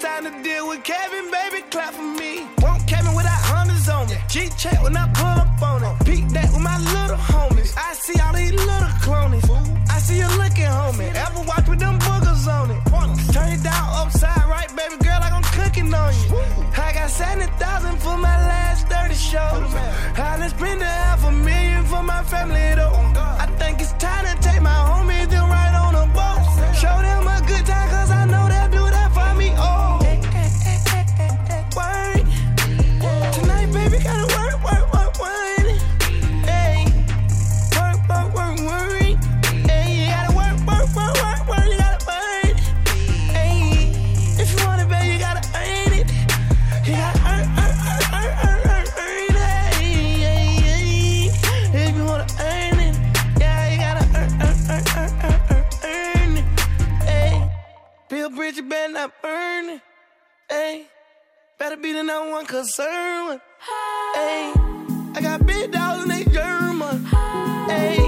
[0.00, 2.48] trying to deal with Kevin, baby, clap for me.
[2.62, 4.16] Won't Kevin without hundreds on me.
[4.28, 5.94] G check when I pull up on it.
[6.04, 7.78] Peek that with my little homies.
[7.78, 9.46] I see all these little clonies.
[9.88, 11.14] I see you looking, homie.
[11.14, 12.80] Ever watch with them boogers on it?
[13.32, 16.34] Turn it down upside right, baby girl, I'm cooking on you.
[16.74, 19.70] I got 70,000 for my last 30 shows.
[20.18, 22.98] I done spent a half a million for my family, though.
[23.14, 25.65] I think it's time to take my homies and ride
[58.56, 59.82] Bill Bridges better not burn it.
[60.48, 60.86] Hey.
[61.58, 63.40] Better be the number one concern.
[64.14, 64.52] Hey,
[65.14, 67.04] I got big dogs and they German.
[67.66, 68.05] Hey,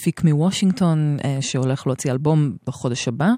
[0.00, 3.28] מפיק מוושינגטון uh, שהולך להוציא אלבום בחודש הבא,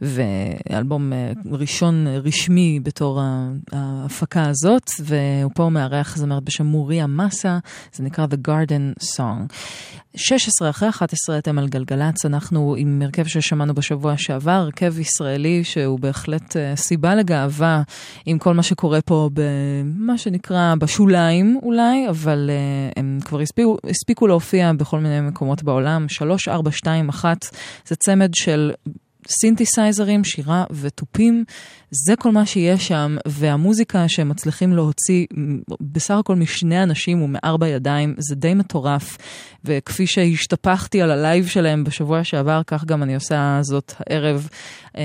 [0.00, 3.20] ואלבום uh, ראשון רשמי בתור
[3.72, 7.58] ההפקה הזאת, והוא פה מארח זמרת בשם מוריה מסה,
[7.92, 9.52] זה נקרא The Garden Song.
[10.16, 16.00] 16 אחרי 11 אתם על גלגלצ, אנחנו עם הרכב ששמענו בשבוע שעבר, הרכב ישראלי שהוא
[16.00, 17.82] בהחלט אה, סיבה לגאווה
[18.26, 24.26] עם כל מה שקורה פה במה שנקרא בשוליים אולי, אבל אה, הם כבר הספיקו, הספיקו
[24.26, 26.08] להופיע בכל מיני מקומות בעולם.
[26.08, 27.46] 3, 4, 2, 1
[27.86, 28.72] זה צמד של
[29.28, 31.44] סינתסייזרים, שירה ותופים,
[31.90, 35.26] זה כל מה שיש שם, והמוזיקה שהם מצליחים להוציא
[35.80, 39.18] בסך הכל משני אנשים ומארבע ידיים, זה די מטורף.
[39.64, 44.48] וכפי שהשתפכתי על ה live שלהם בשבוע שעבר, כך גם אני עושה זאת הערב.
[44.96, 45.02] אה,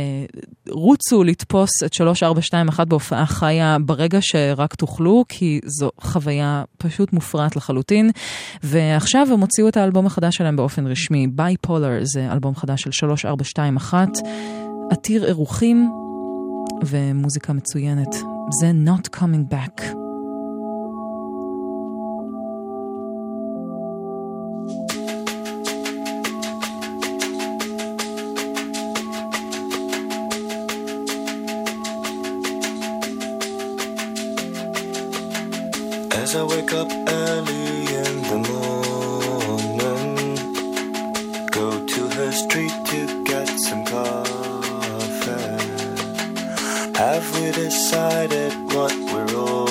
[0.70, 8.12] רוצו לתפוס את 3421 בהופעה חיה ברגע שרק תוכלו, כי זו חוויה פשוט מופרעת לחלוטין.
[8.64, 14.10] ועכשיו הם הוציאו את האלבום החדש שלהם באופן רשמי, בייפולר, זה אלבום חדש של 3421,
[14.92, 15.90] עתיר אירוחים
[16.87, 18.15] ומוזיקה מצוינת.
[18.51, 19.83] זה Not Coming Back.
[36.23, 36.91] As I wake up
[37.23, 37.69] early
[38.03, 40.15] in the morning,
[41.59, 43.20] go to her street to
[47.52, 49.71] decided what we're ordering?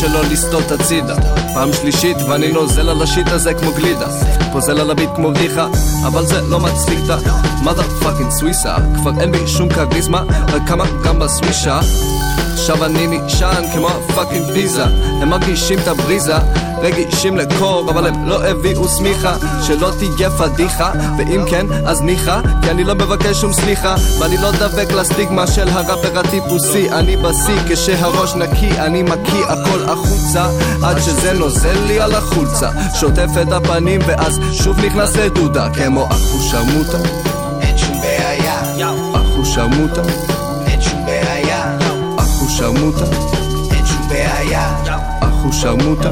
[0.00, 1.14] שלא לסטות הצידה.
[1.54, 4.06] פעם שלישית ואני נוזל על ה shit הזה כמו גלידה.
[4.52, 5.68] פוזל על ה beat כמו בדיחה
[6.06, 6.60] אבל זה לא
[7.04, 10.22] את ה-mother fucking סוויסה כבר אין בי שום כריזמה
[10.52, 11.80] רק כמה גם בסווישה
[12.60, 14.84] עכשיו אני נשען כמו ה fucking פיזה.
[15.22, 16.36] הם מרגישים את הבריזה
[16.80, 19.36] רגישים לקור אבל הם לא הביאו שמיכה.
[19.66, 23.94] שלא תהיה פדיחה ואם כן אז ניחא כי אני לא מבקש שום סליחה.
[24.18, 26.90] ואני לא דבק לסטיגמה של הראפר הטיפוסי.
[26.90, 30.46] אני בשיא כשהראש נקי אני מקיא הכל החוצה.
[30.82, 32.70] עד שזה נוזל לי על החולצה.
[32.94, 35.68] שוטף את הפנים ואז שוב נכנס לדודה.
[35.74, 36.98] כמו אחושרמוטה
[37.60, 40.39] אין שום בעיה, בעיה,
[42.40, 43.04] אחושרמוטה
[43.70, 44.74] אין שום בעיה,
[45.20, 46.08] אחושרמוטה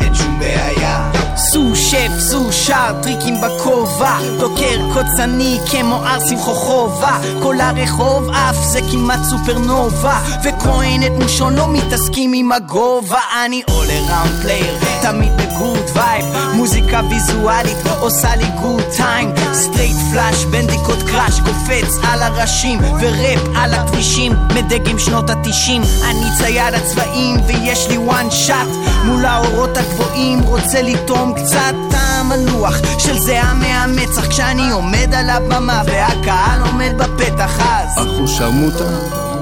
[0.00, 1.10] אין שום בעיה.
[1.36, 4.18] סו שף, סו שר, טריקים בכובע.
[4.38, 7.18] דוקר קוצני כמו ערסים חוכובה.
[7.42, 10.20] כל הרחוב עף זה כמעט סופרנובה
[10.60, 13.20] כהן את מושון לא מתעסקים עם הגובה.
[13.44, 16.24] אני all around player תמיד בגוד וייב.
[16.54, 22.78] מוזיקה ויזואלית עושה לי גוד טיים סטרייט פלאש בנדיקות קראש קופץ על הראשים.
[23.00, 25.82] וראפ על הכבישים מדגם שנות התשעים.
[26.10, 28.68] אני צייד הצבעים ויש לי וואן שאט
[29.04, 35.82] מול האורות הגבוהים רוצה לטעום קצת טעם מנוח של זיעה מהמצח כשאני עומד על הבמה
[35.86, 38.84] והקהל עומד בפתח אז אחו שרמוטה,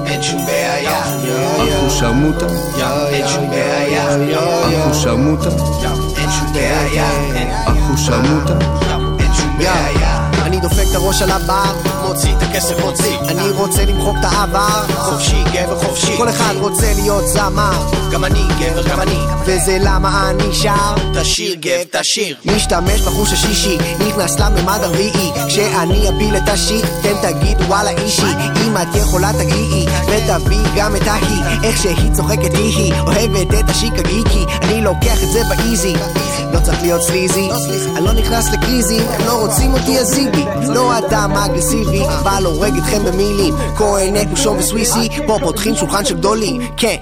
[0.07, 2.47] אין שום בעיה אחו שרמוטה,
[3.09, 4.05] אין שום בעיה
[4.81, 5.49] אחו שרמוטה,
[6.17, 7.09] אין שום בעיה
[7.65, 8.55] אחו שרמוטה.
[9.19, 11.73] אין שום בעיה אני דופק את הראש על הבר,
[12.09, 13.19] מוציא את הכסף מוציא.
[13.19, 16.17] אני רוצה למחוק את העבר, חופשי גבר חופשי.
[16.17, 17.73] כל אחד רוצה להיות זמר,
[18.13, 19.19] גם אני גבר גם אני.
[19.45, 22.37] וזה למה אני שר, תשיר גב תשיר.
[22.45, 25.31] משתמש בחוש השישי, נכנס לממד הרביעי.
[25.49, 28.33] כשאני אפיל את השיט, תן תגיד וואלה אישי.
[28.67, 31.43] אם את יכולה תגיעי, ותביאי גם את ההיא.
[31.63, 32.93] איך שהיא צוחקת היא היא.
[33.01, 34.45] אוהבת את השיק הגיקי.
[34.63, 35.95] אני לוקח את זה באיזי
[36.55, 37.49] לא צריך להיות סליזי,
[37.97, 40.45] אני לא נכנס לקריזים, הם לא רוצים אותי אז זיבי
[40.75, 43.55] לא אדם אגרסיבי, בא להורג אתכם במילים.
[43.77, 46.97] כהן נקושון וסוויסי, פה פותחים שולחן של גדולים, כן.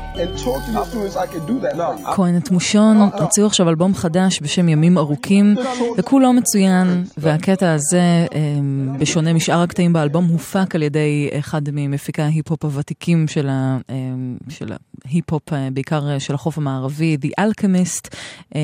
[2.15, 5.55] כהן את מושון הוציאו עכשיו אלבום חדש בשם ימים ארוכים
[5.99, 12.65] וכולו מצוין והקטע הזה אמ, בשונה משאר הקטעים באלבום הופק על ידי אחד ממפיקי ההיפ-הופ
[12.65, 14.73] הוותיקים של ה- אמ, של
[15.05, 18.09] ההיפ-הופ אה, בעיקר אה, של החוף המערבי The Alchemist
[18.55, 18.61] אה,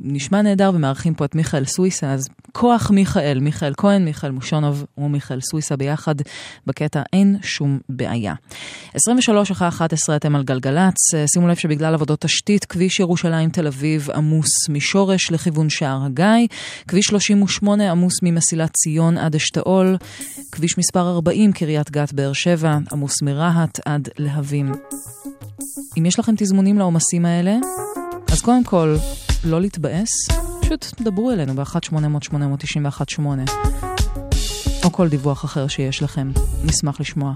[0.00, 5.38] ונשמע נהדר ומארחים פה את מיכאל סוויסה אז כוח מיכאל, מיכאל כהן, מיכאל מושונוב ומיכאל
[5.40, 6.14] סוויסה ביחד
[6.66, 8.34] בקטע אין שום בעיה.
[8.94, 10.94] 23 אחרי 11 אתם על גלגלצ,
[11.34, 16.46] שימו לב שבגלל עבודות תשתית, כביש ירושלים תל אביב עמוס משורש לכיוון שער הגיא,
[16.88, 19.96] כביש 38 עמוס ממסילת ציון עד אשתאול,
[20.52, 24.72] כביש מספר 40 קריית גת באר שבע עמוס מרהט עד להבים.
[25.98, 27.56] אם יש לכם תזמונים לעומסים האלה,
[28.32, 28.96] אז קודם כל,
[29.44, 30.08] לא להתבאס,
[30.60, 33.20] פשוט דברו אלינו ב-1-800-891-8
[34.84, 36.32] או כל דיווח אחר שיש לכם,
[36.64, 37.34] נשמח לשמוע.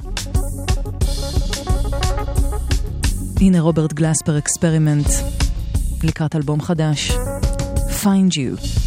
[3.41, 5.07] הנה Robert Glasper Experiment
[6.03, 7.13] לקראת אלבום חדש,
[8.03, 8.86] Find You.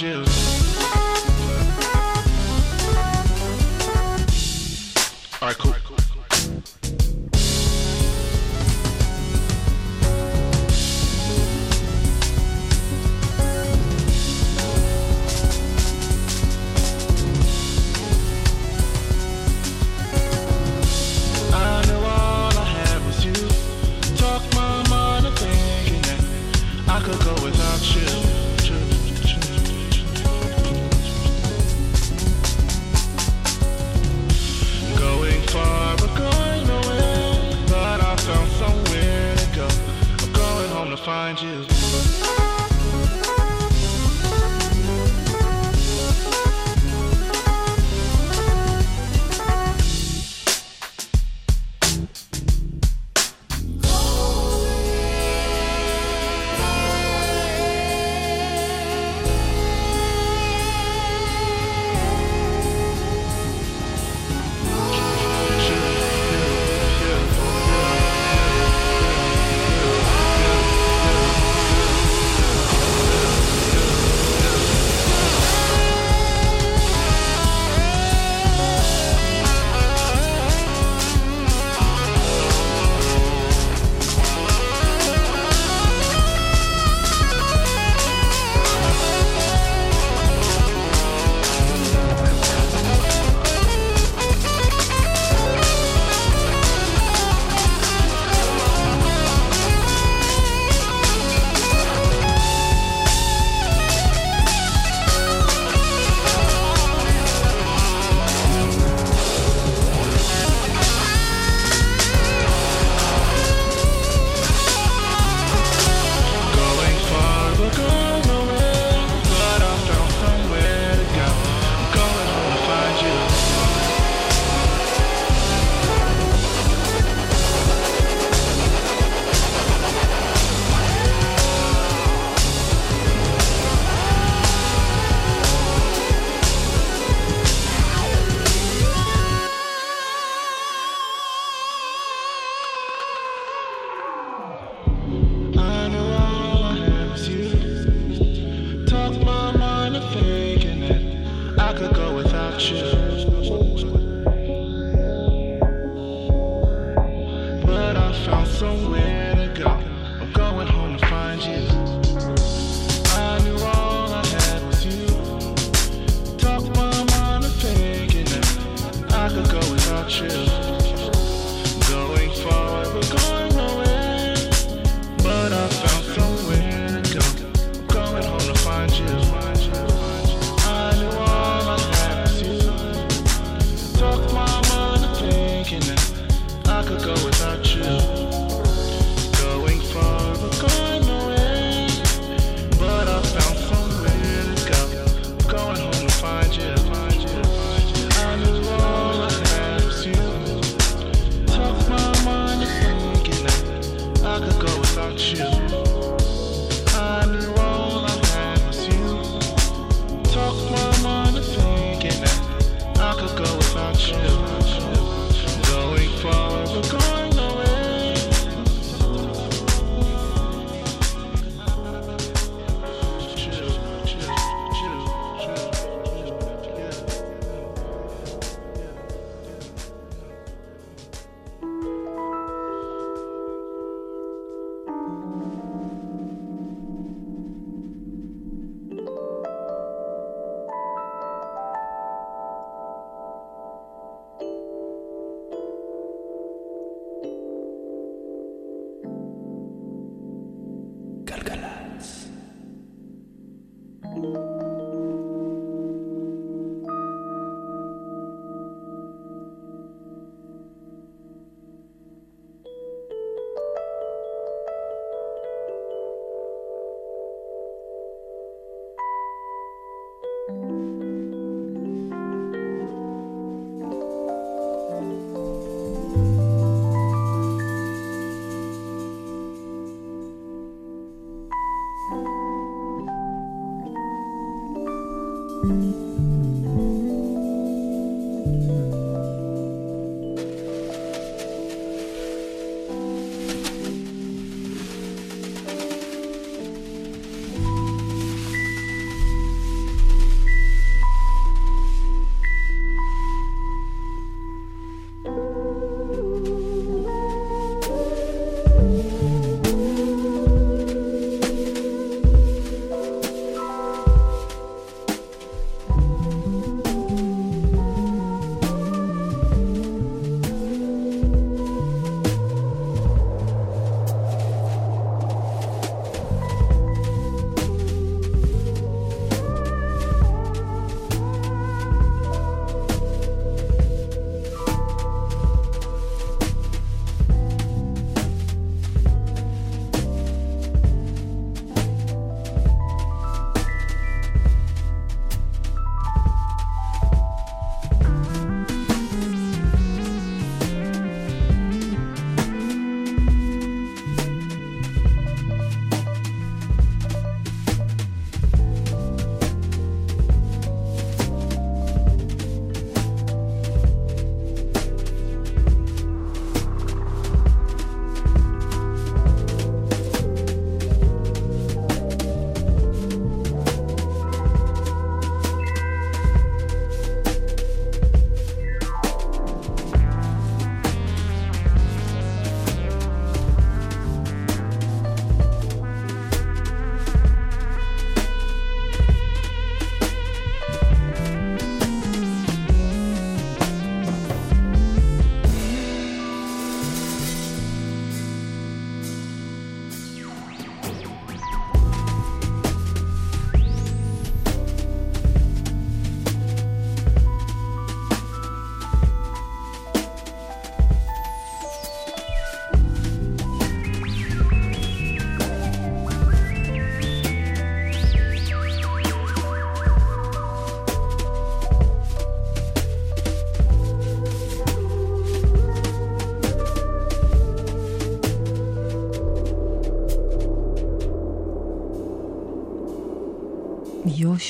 [0.00, 0.22] All
[5.42, 5.77] right, cool.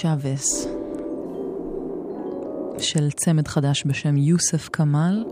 [0.00, 0.66] שווס,
[2.78, 5.24] של צמד חדש בשם יוסף כמאל,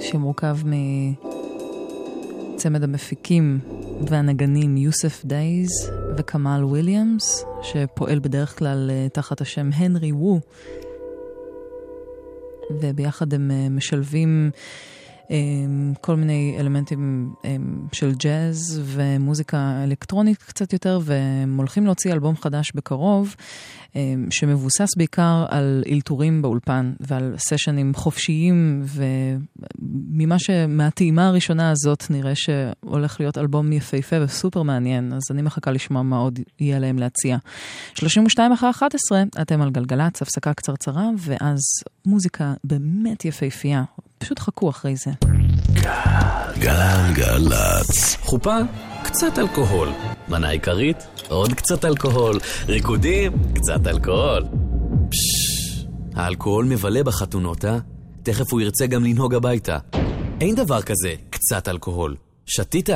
[0.00, 0.58] שמורכב
[2.56, 3.58] צמד המפיקים
[4.08, 5.70] והנגנים יוסף דייז
[6.16, 10.40] וכמאל וויליאמס, שפועל בדרך כלל אה, תחת השם הנרי וו,
[12.80, 14.50] וביחד הם אה, משלבים
[16.00, 17.56] כל מיני אלמנטים אה,
[17.92, 23.34] של ג'אז ומוזיקה אלקטרונית קצת יותר, והם הולכים להוציא אלבום חדש בקרוב,
[23.96, 30.50] אה, שמבוסס בעיקר על אלתורים באולפן ועל סשנים חופשיים, וממה ש...
[30.68, 36.18] מהטעימה הראשונה הזאת נראה שהולך להיות אלבום יפהפה וסופר מעניין, אז אני מחכה לשמוע מה
[36.18, 37.36] עוד יהיה להם להציע.
[37.94, 41.60] 32 אחרי 11, אתם על גלגלצ, הפסקה קצרצרה, ואז
[42.08, 43.84] מוזיקה באמת יפהפייה.
[44.18, 45.10] פשוט חכו אחרי זה.
[46.58, 48.16] גלגלצ.
[48.20, 48.56] חופה,
[49.04, 49.88] קצת אלכוהול.
[50.28, 50.96] מנה עיקרית,
[51.28, 52.38] עוד קצת אלכוהול.
[52.68, 54.44] ריקודים, קצת אלכוהול.
[55.10, 57.78] פששש, האלכוהול מבלה בחתונות, אה?
[58.22, 59.78] תכף הוא ירצה גם לנהוג הביתה.
[60.40, 62.16] אין דבר כזה קצת אלכוהול.
[62.46, 62.88] שתית?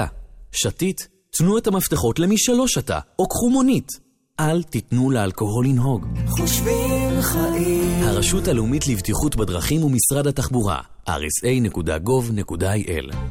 [0.52, 1.08] שתית?
[1.38, 4.01] תנו את המפתחות למי שלא שתה, או קחו מונית.
[4.40, 6.06] אל תיתנו לאלכוהול לנהוג.
[6.28, 8.02] חושבים חיים.
[8.02, 12.56] הרשות הלאומית לבטיחות בדרכים ומשרד התחבורה, rsa.gov.il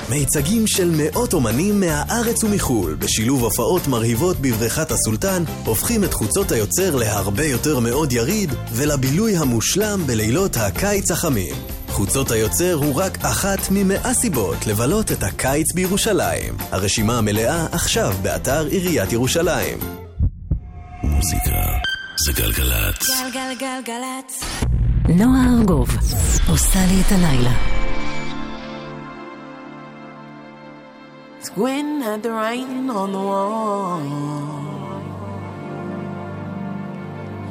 [0.10, 6.96] מיצגים של מאות אומנים מהארץ ומחו"ל, בשילוב הופעות מרהיבות בבריכת הסולטן, הופכים את חוצות היוצר
[6.96, 11.56] להרבה יותר מאוד יריד, ולבילוי המושלם בלילות הקיץ החמים.
[11.90, 16.58] חוצות היוצר הוא רק אחת ממאה סיבות לבלות את הקיץ בירושלים.
[16.72, 20.01] הרשימה המלאה עכשיו באתר עיריית ירושלים.
[21.21, 21.63] מוזיקה
[22.27, 23.11] זה גלגלצ.
[23.21, 24.45] גלגלגלגלצ.
[25.09, 25.89] נועה ארגוב
[26.49, 27.53] עושה לי את הלילה.
[31.43, 34.03] Squint at the writing on the wall.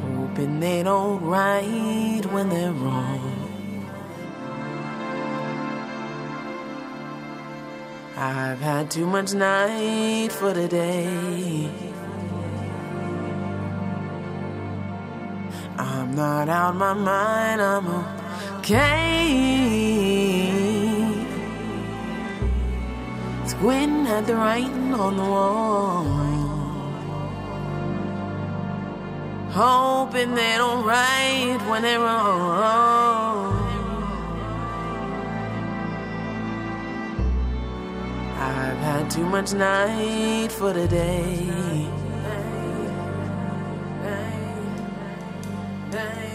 [0.02, 3.24] Hoping they don't write when they're wrong.
[8.16, 11.68] I've had too much night for today.
[15.77, 17.87] I'm not out my mind, I'm
[18.59, 19.51] okay.
[23.45, 26.03] Squinting at the writing on the wall.
[29.51, 33.53] Hoping they don't write when they're wrong.
[38.37, 42.00] I've had too much night for today.
[45.91, 46.31] Then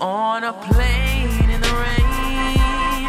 [0.00, 3.04] On a plane in the rain.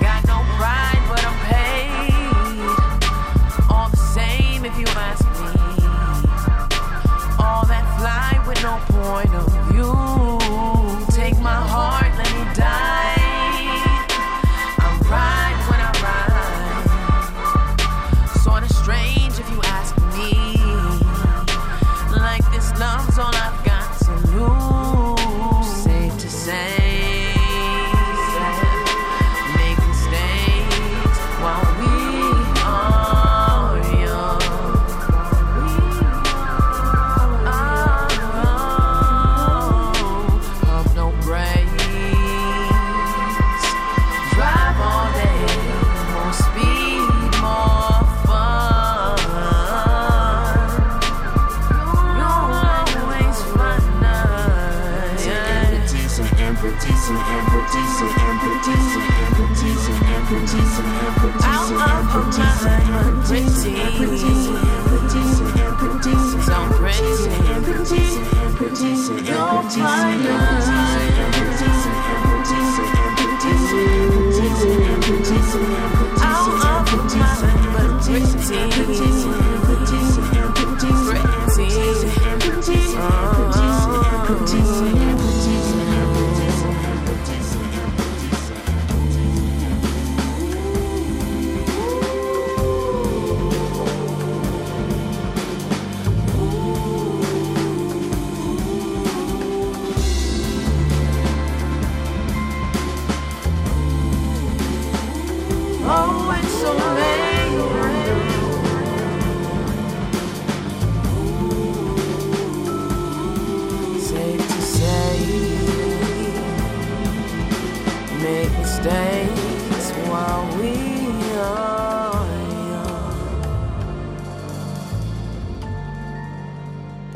[0.00, 2.10] Got no pride, but I'm paid.
[3.68, 5.52] All the same, if you ask me.
[7.38, 9.53] All that fly with no point of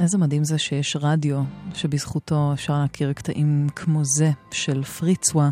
[0.08, 1.42] איזה מדהים זה שיש רדיו
[1.74, 5.50] שבזכותו אפשר להכיר קטעים כמו זה של פריצווה.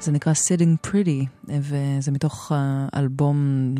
[0.00, 3.74] זה נקרא Sitting Pretty, וזה מתוך האלבום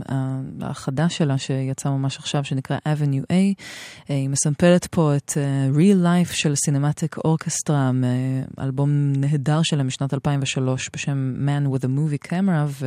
[0.61, 3.63] החדש שלה שיצא ממש עכשיו, שנקרא Avenue A.
[4.09, 7.73] היא מסמפלת פה את אה, Real Life של Cinematic Orchestra,
[8.59, 12.85] אלבום נהדר שלה משנת 2003 בשם Man with a Movie Camera,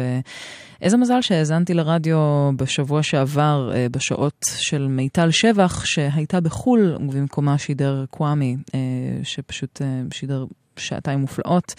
[0.82, 8.06] ואיזה מזל שהאזנתי לרדיו בשבוע שעבר, אה, בשעות של מיטל שבח, שהייתה בחו"ל, ובמקומה שידר
[8.10, 8.80] קוואמי, אה,
[9.24, 10.46] שפשוט אה, שידר
[10.78, 11.76] שעתיים מופלאות,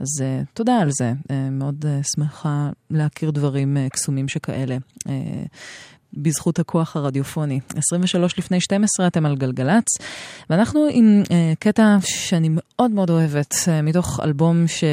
[0.00, 1.12] אז uh, תודה על זה.
[1.22, 4.76] Uh, מאוד uh, שמחה להכיר דברים uh, קסומים שכאלה.
[4.98, 5.10] Uh,
[6.14, 7.60] בזכות הכוח הרדיופוני.
[7.76, 9.84] 23 לפני 12 אתם על גלגלצ,
[10.50, 11.28] ואנחנו עם uh,
[11.58, 14.84] קטע שאני מאוד מאוד אוהבת, uh, מתוך אלבום ש...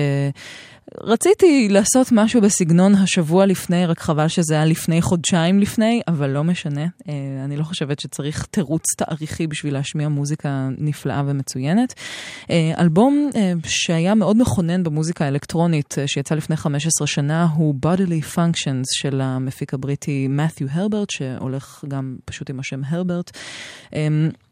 [0.98, 6.44] רציתי לעשות משהו בסגנון השבוע לפני, רק חבל שזה היה לפני חודשיים לפני, אבל לא
[6.44, 6.82] משנה.
[7.10, 7.14] אה,
[7.44, 11.94] אני לא חושבת שצריך תירוץ תאריכי בשביל להשמיע מוזיקה נפלאה ומצוינת.
[12.50, 18.86] אה, אלבום אה, שהיה מאוד מכונן במוזיקה האלקטרונית, שיצא לפני 15 שנה, הוא Bodily Functions
[18.94, 23.32] של המפיק הבריטי מת'יו הרברט, שהולך גם פשוט עם השם הרברט.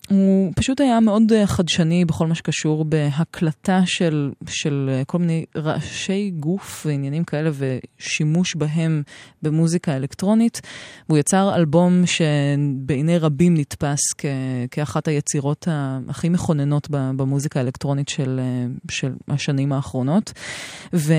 [0.09, 5.45] הוא פשוט היה מאוד אה, חדשני בכל מה שקשור בהקלטה של, של אה, כל מיני
[5.55, 9.03] רעשי גוף ועניינים כאלה ושימוש בהם
[9.41, 10.61] במוזיקה אלקטרונית.
[11.09, 14.25] והוא יצר אלבום שבעיני רבים נתפס כ,
[14.71, 15.67] כאחת היצירות
[16.07, 20.33] הכי מכוננות במוזיקה האלקטרונית של, אה, של השנים האחרונות.
[20.93, 21.13] ו...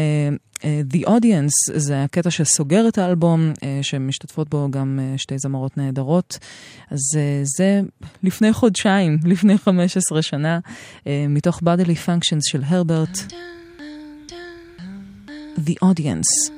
[0.58, 0.60] Uh,
[0.94, 6.38] The Audience זה הקטע שסוגר את האלבום, uh, שמשתתפות בו גם uh, שתי זמרות נהדרות.
[6.90, 6.98] אז
[7.56, 7.80] זה
[8.22, 10.58] לפני חודשיים, לפני 15 שנה,
[11.28, 13.18] מתוך Bodily Functions של הרברט.
[15.58, 16.57] The Audience.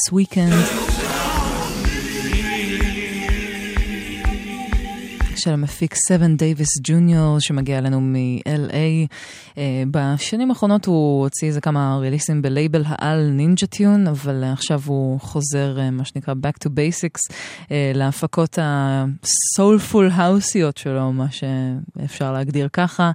[0.00, 0.54] This weekend.
[5.36, 8.99] של המפיק סבן דייוויס ג'וניור שמגיע אלינו מ-LA.
[9.60, 15.20] Uh, בשנים האחרונות הוא הוציא איזה כמה ריליסים בלייבל העל נינג'ה טיון, אבל עכשיו הוא
[15.20, 17.34] חוזר, uh, מה שנקרא Back to Basics,
[17.64, 23.10] uh, להפקות ה-soulful houseיות שלו, מה שאפשר להגדיר ככה,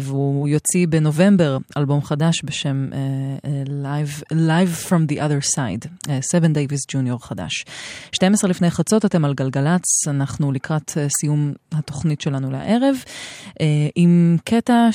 [0.00, 2.88] והוא יוציא בנובמבר אלבום חדש בשם
[3.66, 7.64] Live, Live from the Other Side, סבן דייוויס ג'וניור חדש.
[8.12, 12.96] 12 לפני חצות אתם על גלגלצ, אנחנו לקראת סיום התוכנית שלנו לערב,
[13.94, 14.88] עם קטע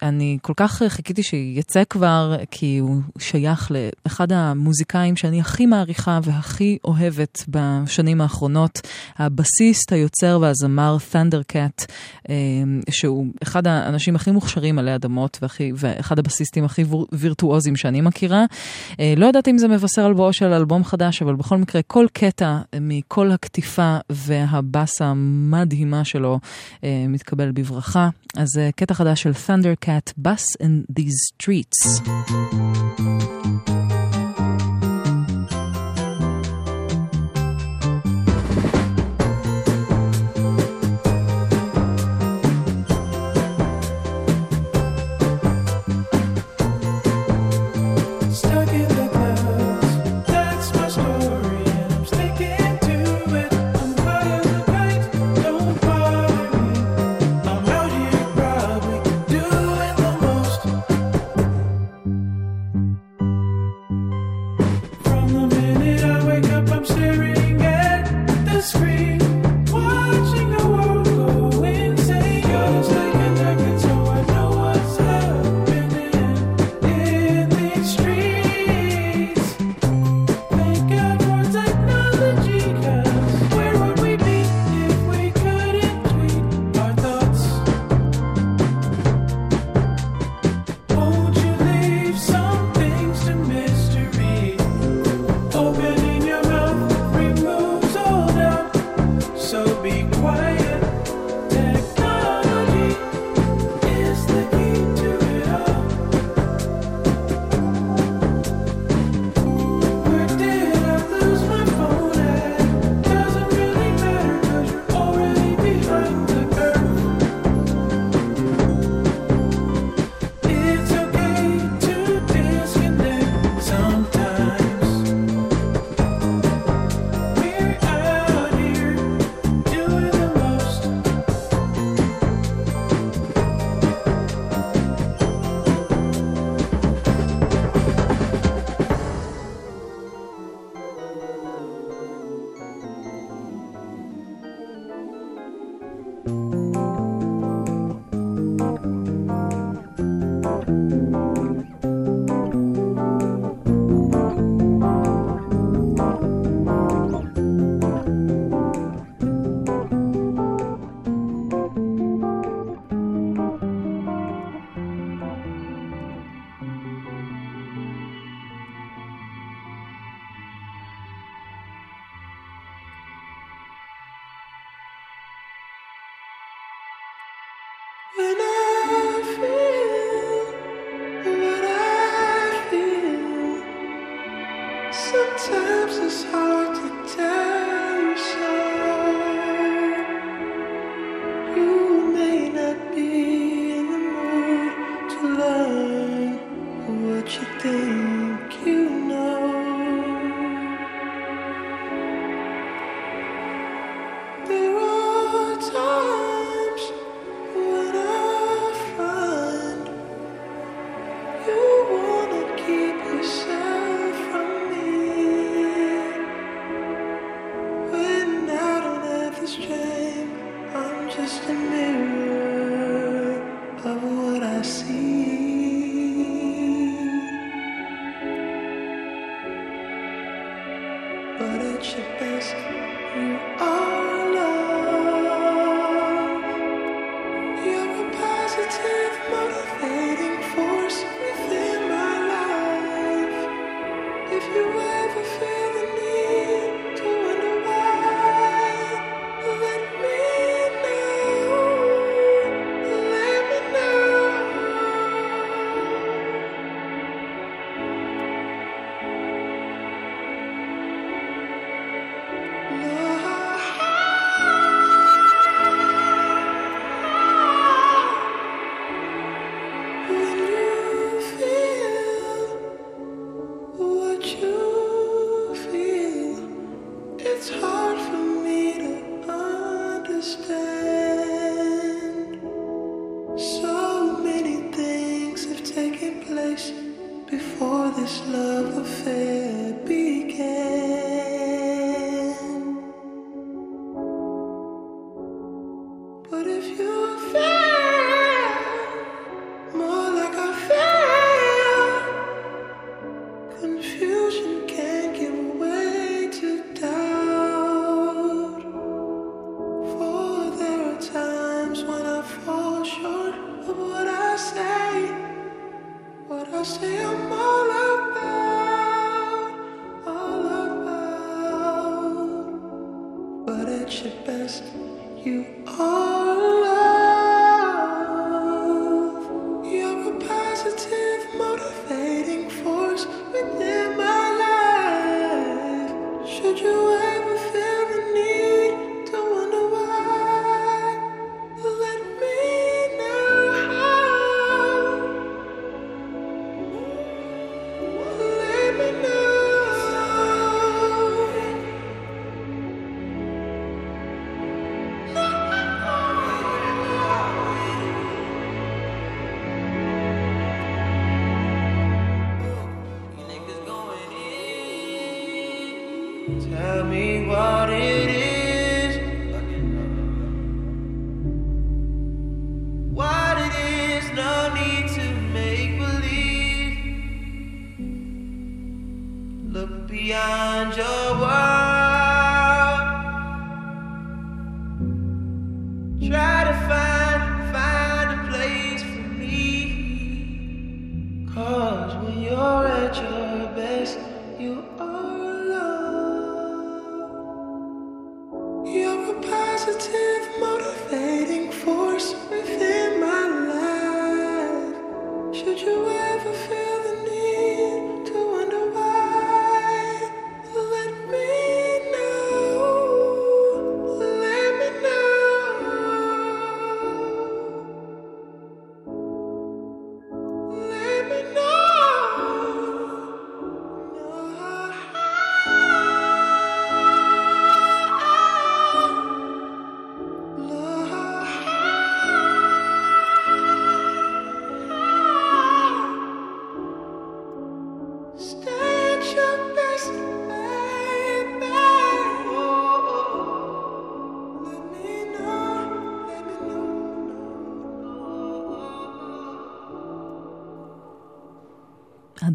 [0.00, 3.72] שאני כל כך חיכיתי שיצא כבר, כי הוא שייך
[4.06, 8.80] לאחד המוזיקאים שאני הכי מעריכה והכי אוהבת בשנים האחרונות,
[9.18, 11.84] הבסיסט, היוצר והזמר Thunder Cat,
[12.24, 12.28] uh,
[12.90, 18.44] שהוא אחד האנשים הכי מוכשרים עלי אדמות והכי, ואחד הבסיסטים הכי ויר- וירטואוזיים שאני מכירה.
[18.92, 22.06] Uh, לא יודעת אם זה מבשר על בואו של אלבום חדש, אבל בכל מקרה, כל
[22.12, 28.08] קטע מכל הקטיפה והבאסה המדהימה שלו uh, מתקבל בברכה.
[28.36, 29.32] אז קטע חדש של
[29.82, 32.00] Thundercat, Bus in These Streets.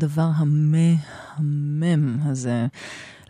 [0.07, 2.67] הדבר המהמם הזה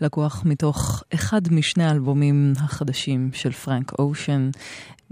[0.02, 4.50] לקוח מתוך אחד משני האלבומים החדשים של פרנק אושן.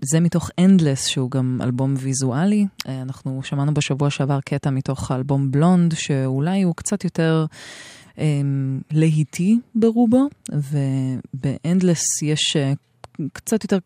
[0.02, 2.66] זה מתוך Endless, שהוא גם אלבום ויזואלי.
[2.88, 7.46] אה, אנחנו שמענו בשבוע שעבר קטע מתוך האלבום בלונד, שאולי הוא קצת יותר
[8.20, 8.42] אה,
[8.92, 12.74] להיטי ברובו, וב-Endless יש אה,
[13.34, 13.78] קצת יותר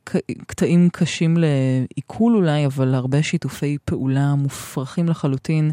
[0.47, 5.72] קטעים קשים לעיכול אולי, אבל הרבה שיתופי פעולה מופרכים לחלוטין.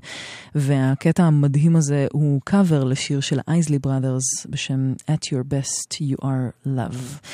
[0.54, 6.66] והקטע המדהים הזה הוא קאבר לשיר של אייזלי בראדרס בשם At Your Best You Are
[6.66, 7.28] Love.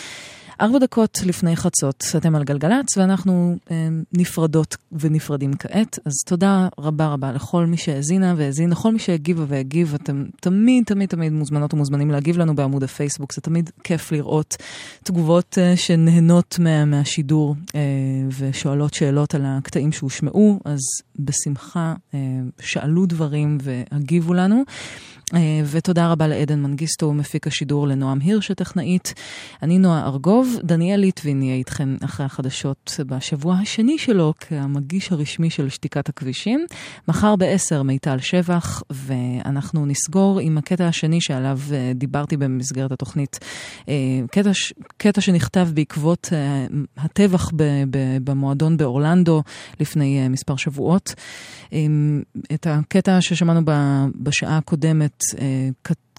[0.63, 5.99] ארבע דקות לפני חצות, אתם על גלגלצ, ואנחנו אה, נפרדות ונפרדים כעת.
[6.05, 9.95] אז תודה רבה רבה לכל מי שהאזינה והאזין, לכל מי שהגיבה והגיב.
[9.95, 14.57] אתם תמיד תמיד תמיד מוזמנות ומוזמנים להגיב לנו בעמוד הפייסבוק, זה תמיד כיף לראות
[15.05, 17.81] תגובות אה, שנהנות מה, מהשידור אה,
[18.39, 20.81] ושואלות שאלות על הקטעים שהושמעו, אז
[21.19, 22.19] בשמחה אה,
[22.61, 24.65] שאלו דברים והגיבו לנו.
[25.35, 29.15] אה, ותודה רבה לעדן מנגיסטו, מפיק השידור, לנועם הירש הטכנאית.
[29.63, 35.69] אני נועה ארגוב, דניאל ליטבין יהיה איתכם אחרי החדשות בשבוע השני שלו כמגיש הרשמי של
[35.69, 36.67] שתיקת הכבישים.
[37.09, 43.39] מחר ב-10 מיטל שבח, ואנחנו נסגור עם הקטע השני שעליו אה, דיברתי במסגרת התוכנית.
[43.89, 43.95] אה,
[44.31, 44.51] קטע,
[44.97, 46.29] קטע שנכתב בעקבות
[46.97, 47.51] הטבח
[48.25, 49.43] במועדון באורלנדו
[49.81, 51.15] לפני מספר שבועות.
[52.55, 53.61] את הקטע ששמענו
[54.17, 55.22] בשעה הקודמת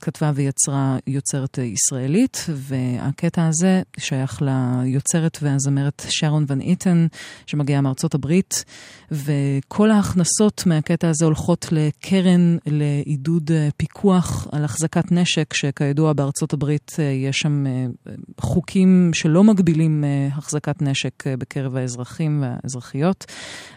[0.03, 7.07] כתבה ויצרה יוצרת אה, ישראלית, והקטע הזה שייך ליוצרת והזמרת שרון ון איטן,
[7.45, 8.65] שמגיעה מארצות הברית,
[9.11, 16.91] וכל ההכנסות מהקטע הזה הולכות לקרן לעידוד אה, פיקוח על החזקת נשק, שכידוע בארצות הברית
[16.99, 17.85] אה, יש שם אה,
[18.39, 23.25] חוקים שלא מגבילים אה, החזקת נשק אה, בקרב האזרחים והאזרחיות.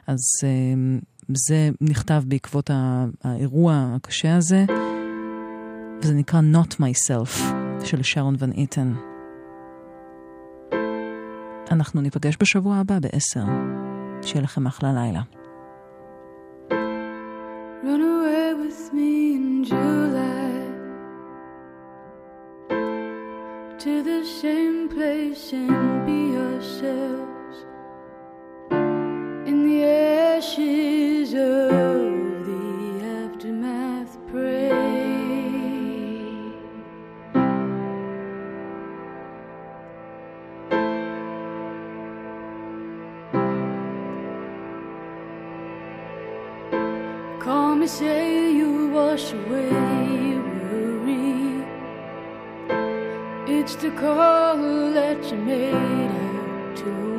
[0.06, 0.98] אז אה,
[1.48, 2.70] זה נכתב בעקבות
[3.24, 4.64] האירוע הקשה הזה.
[6.00, 7.42] וזה נקרא Not Myself
[7.84, 8.92] של שרון ון איטן.
[11.70, 13.44] אנחנו ניפגש בשבוע הבא בעשר.
[14.22, 15.20] שיהיה לכם אחלה לילה.
[17.84, 20.56] Run away with me in July
[23.82, 27.56] to the same place and be yourselves
[29.48, 29.78] in the
[30.36, 32.15] ashes of
[47.86, 49.70] me, say you wash away
[50.58, 51.64] worry.
[53.46, 54.56] It's the call
[54.92, 57.15] that you made out to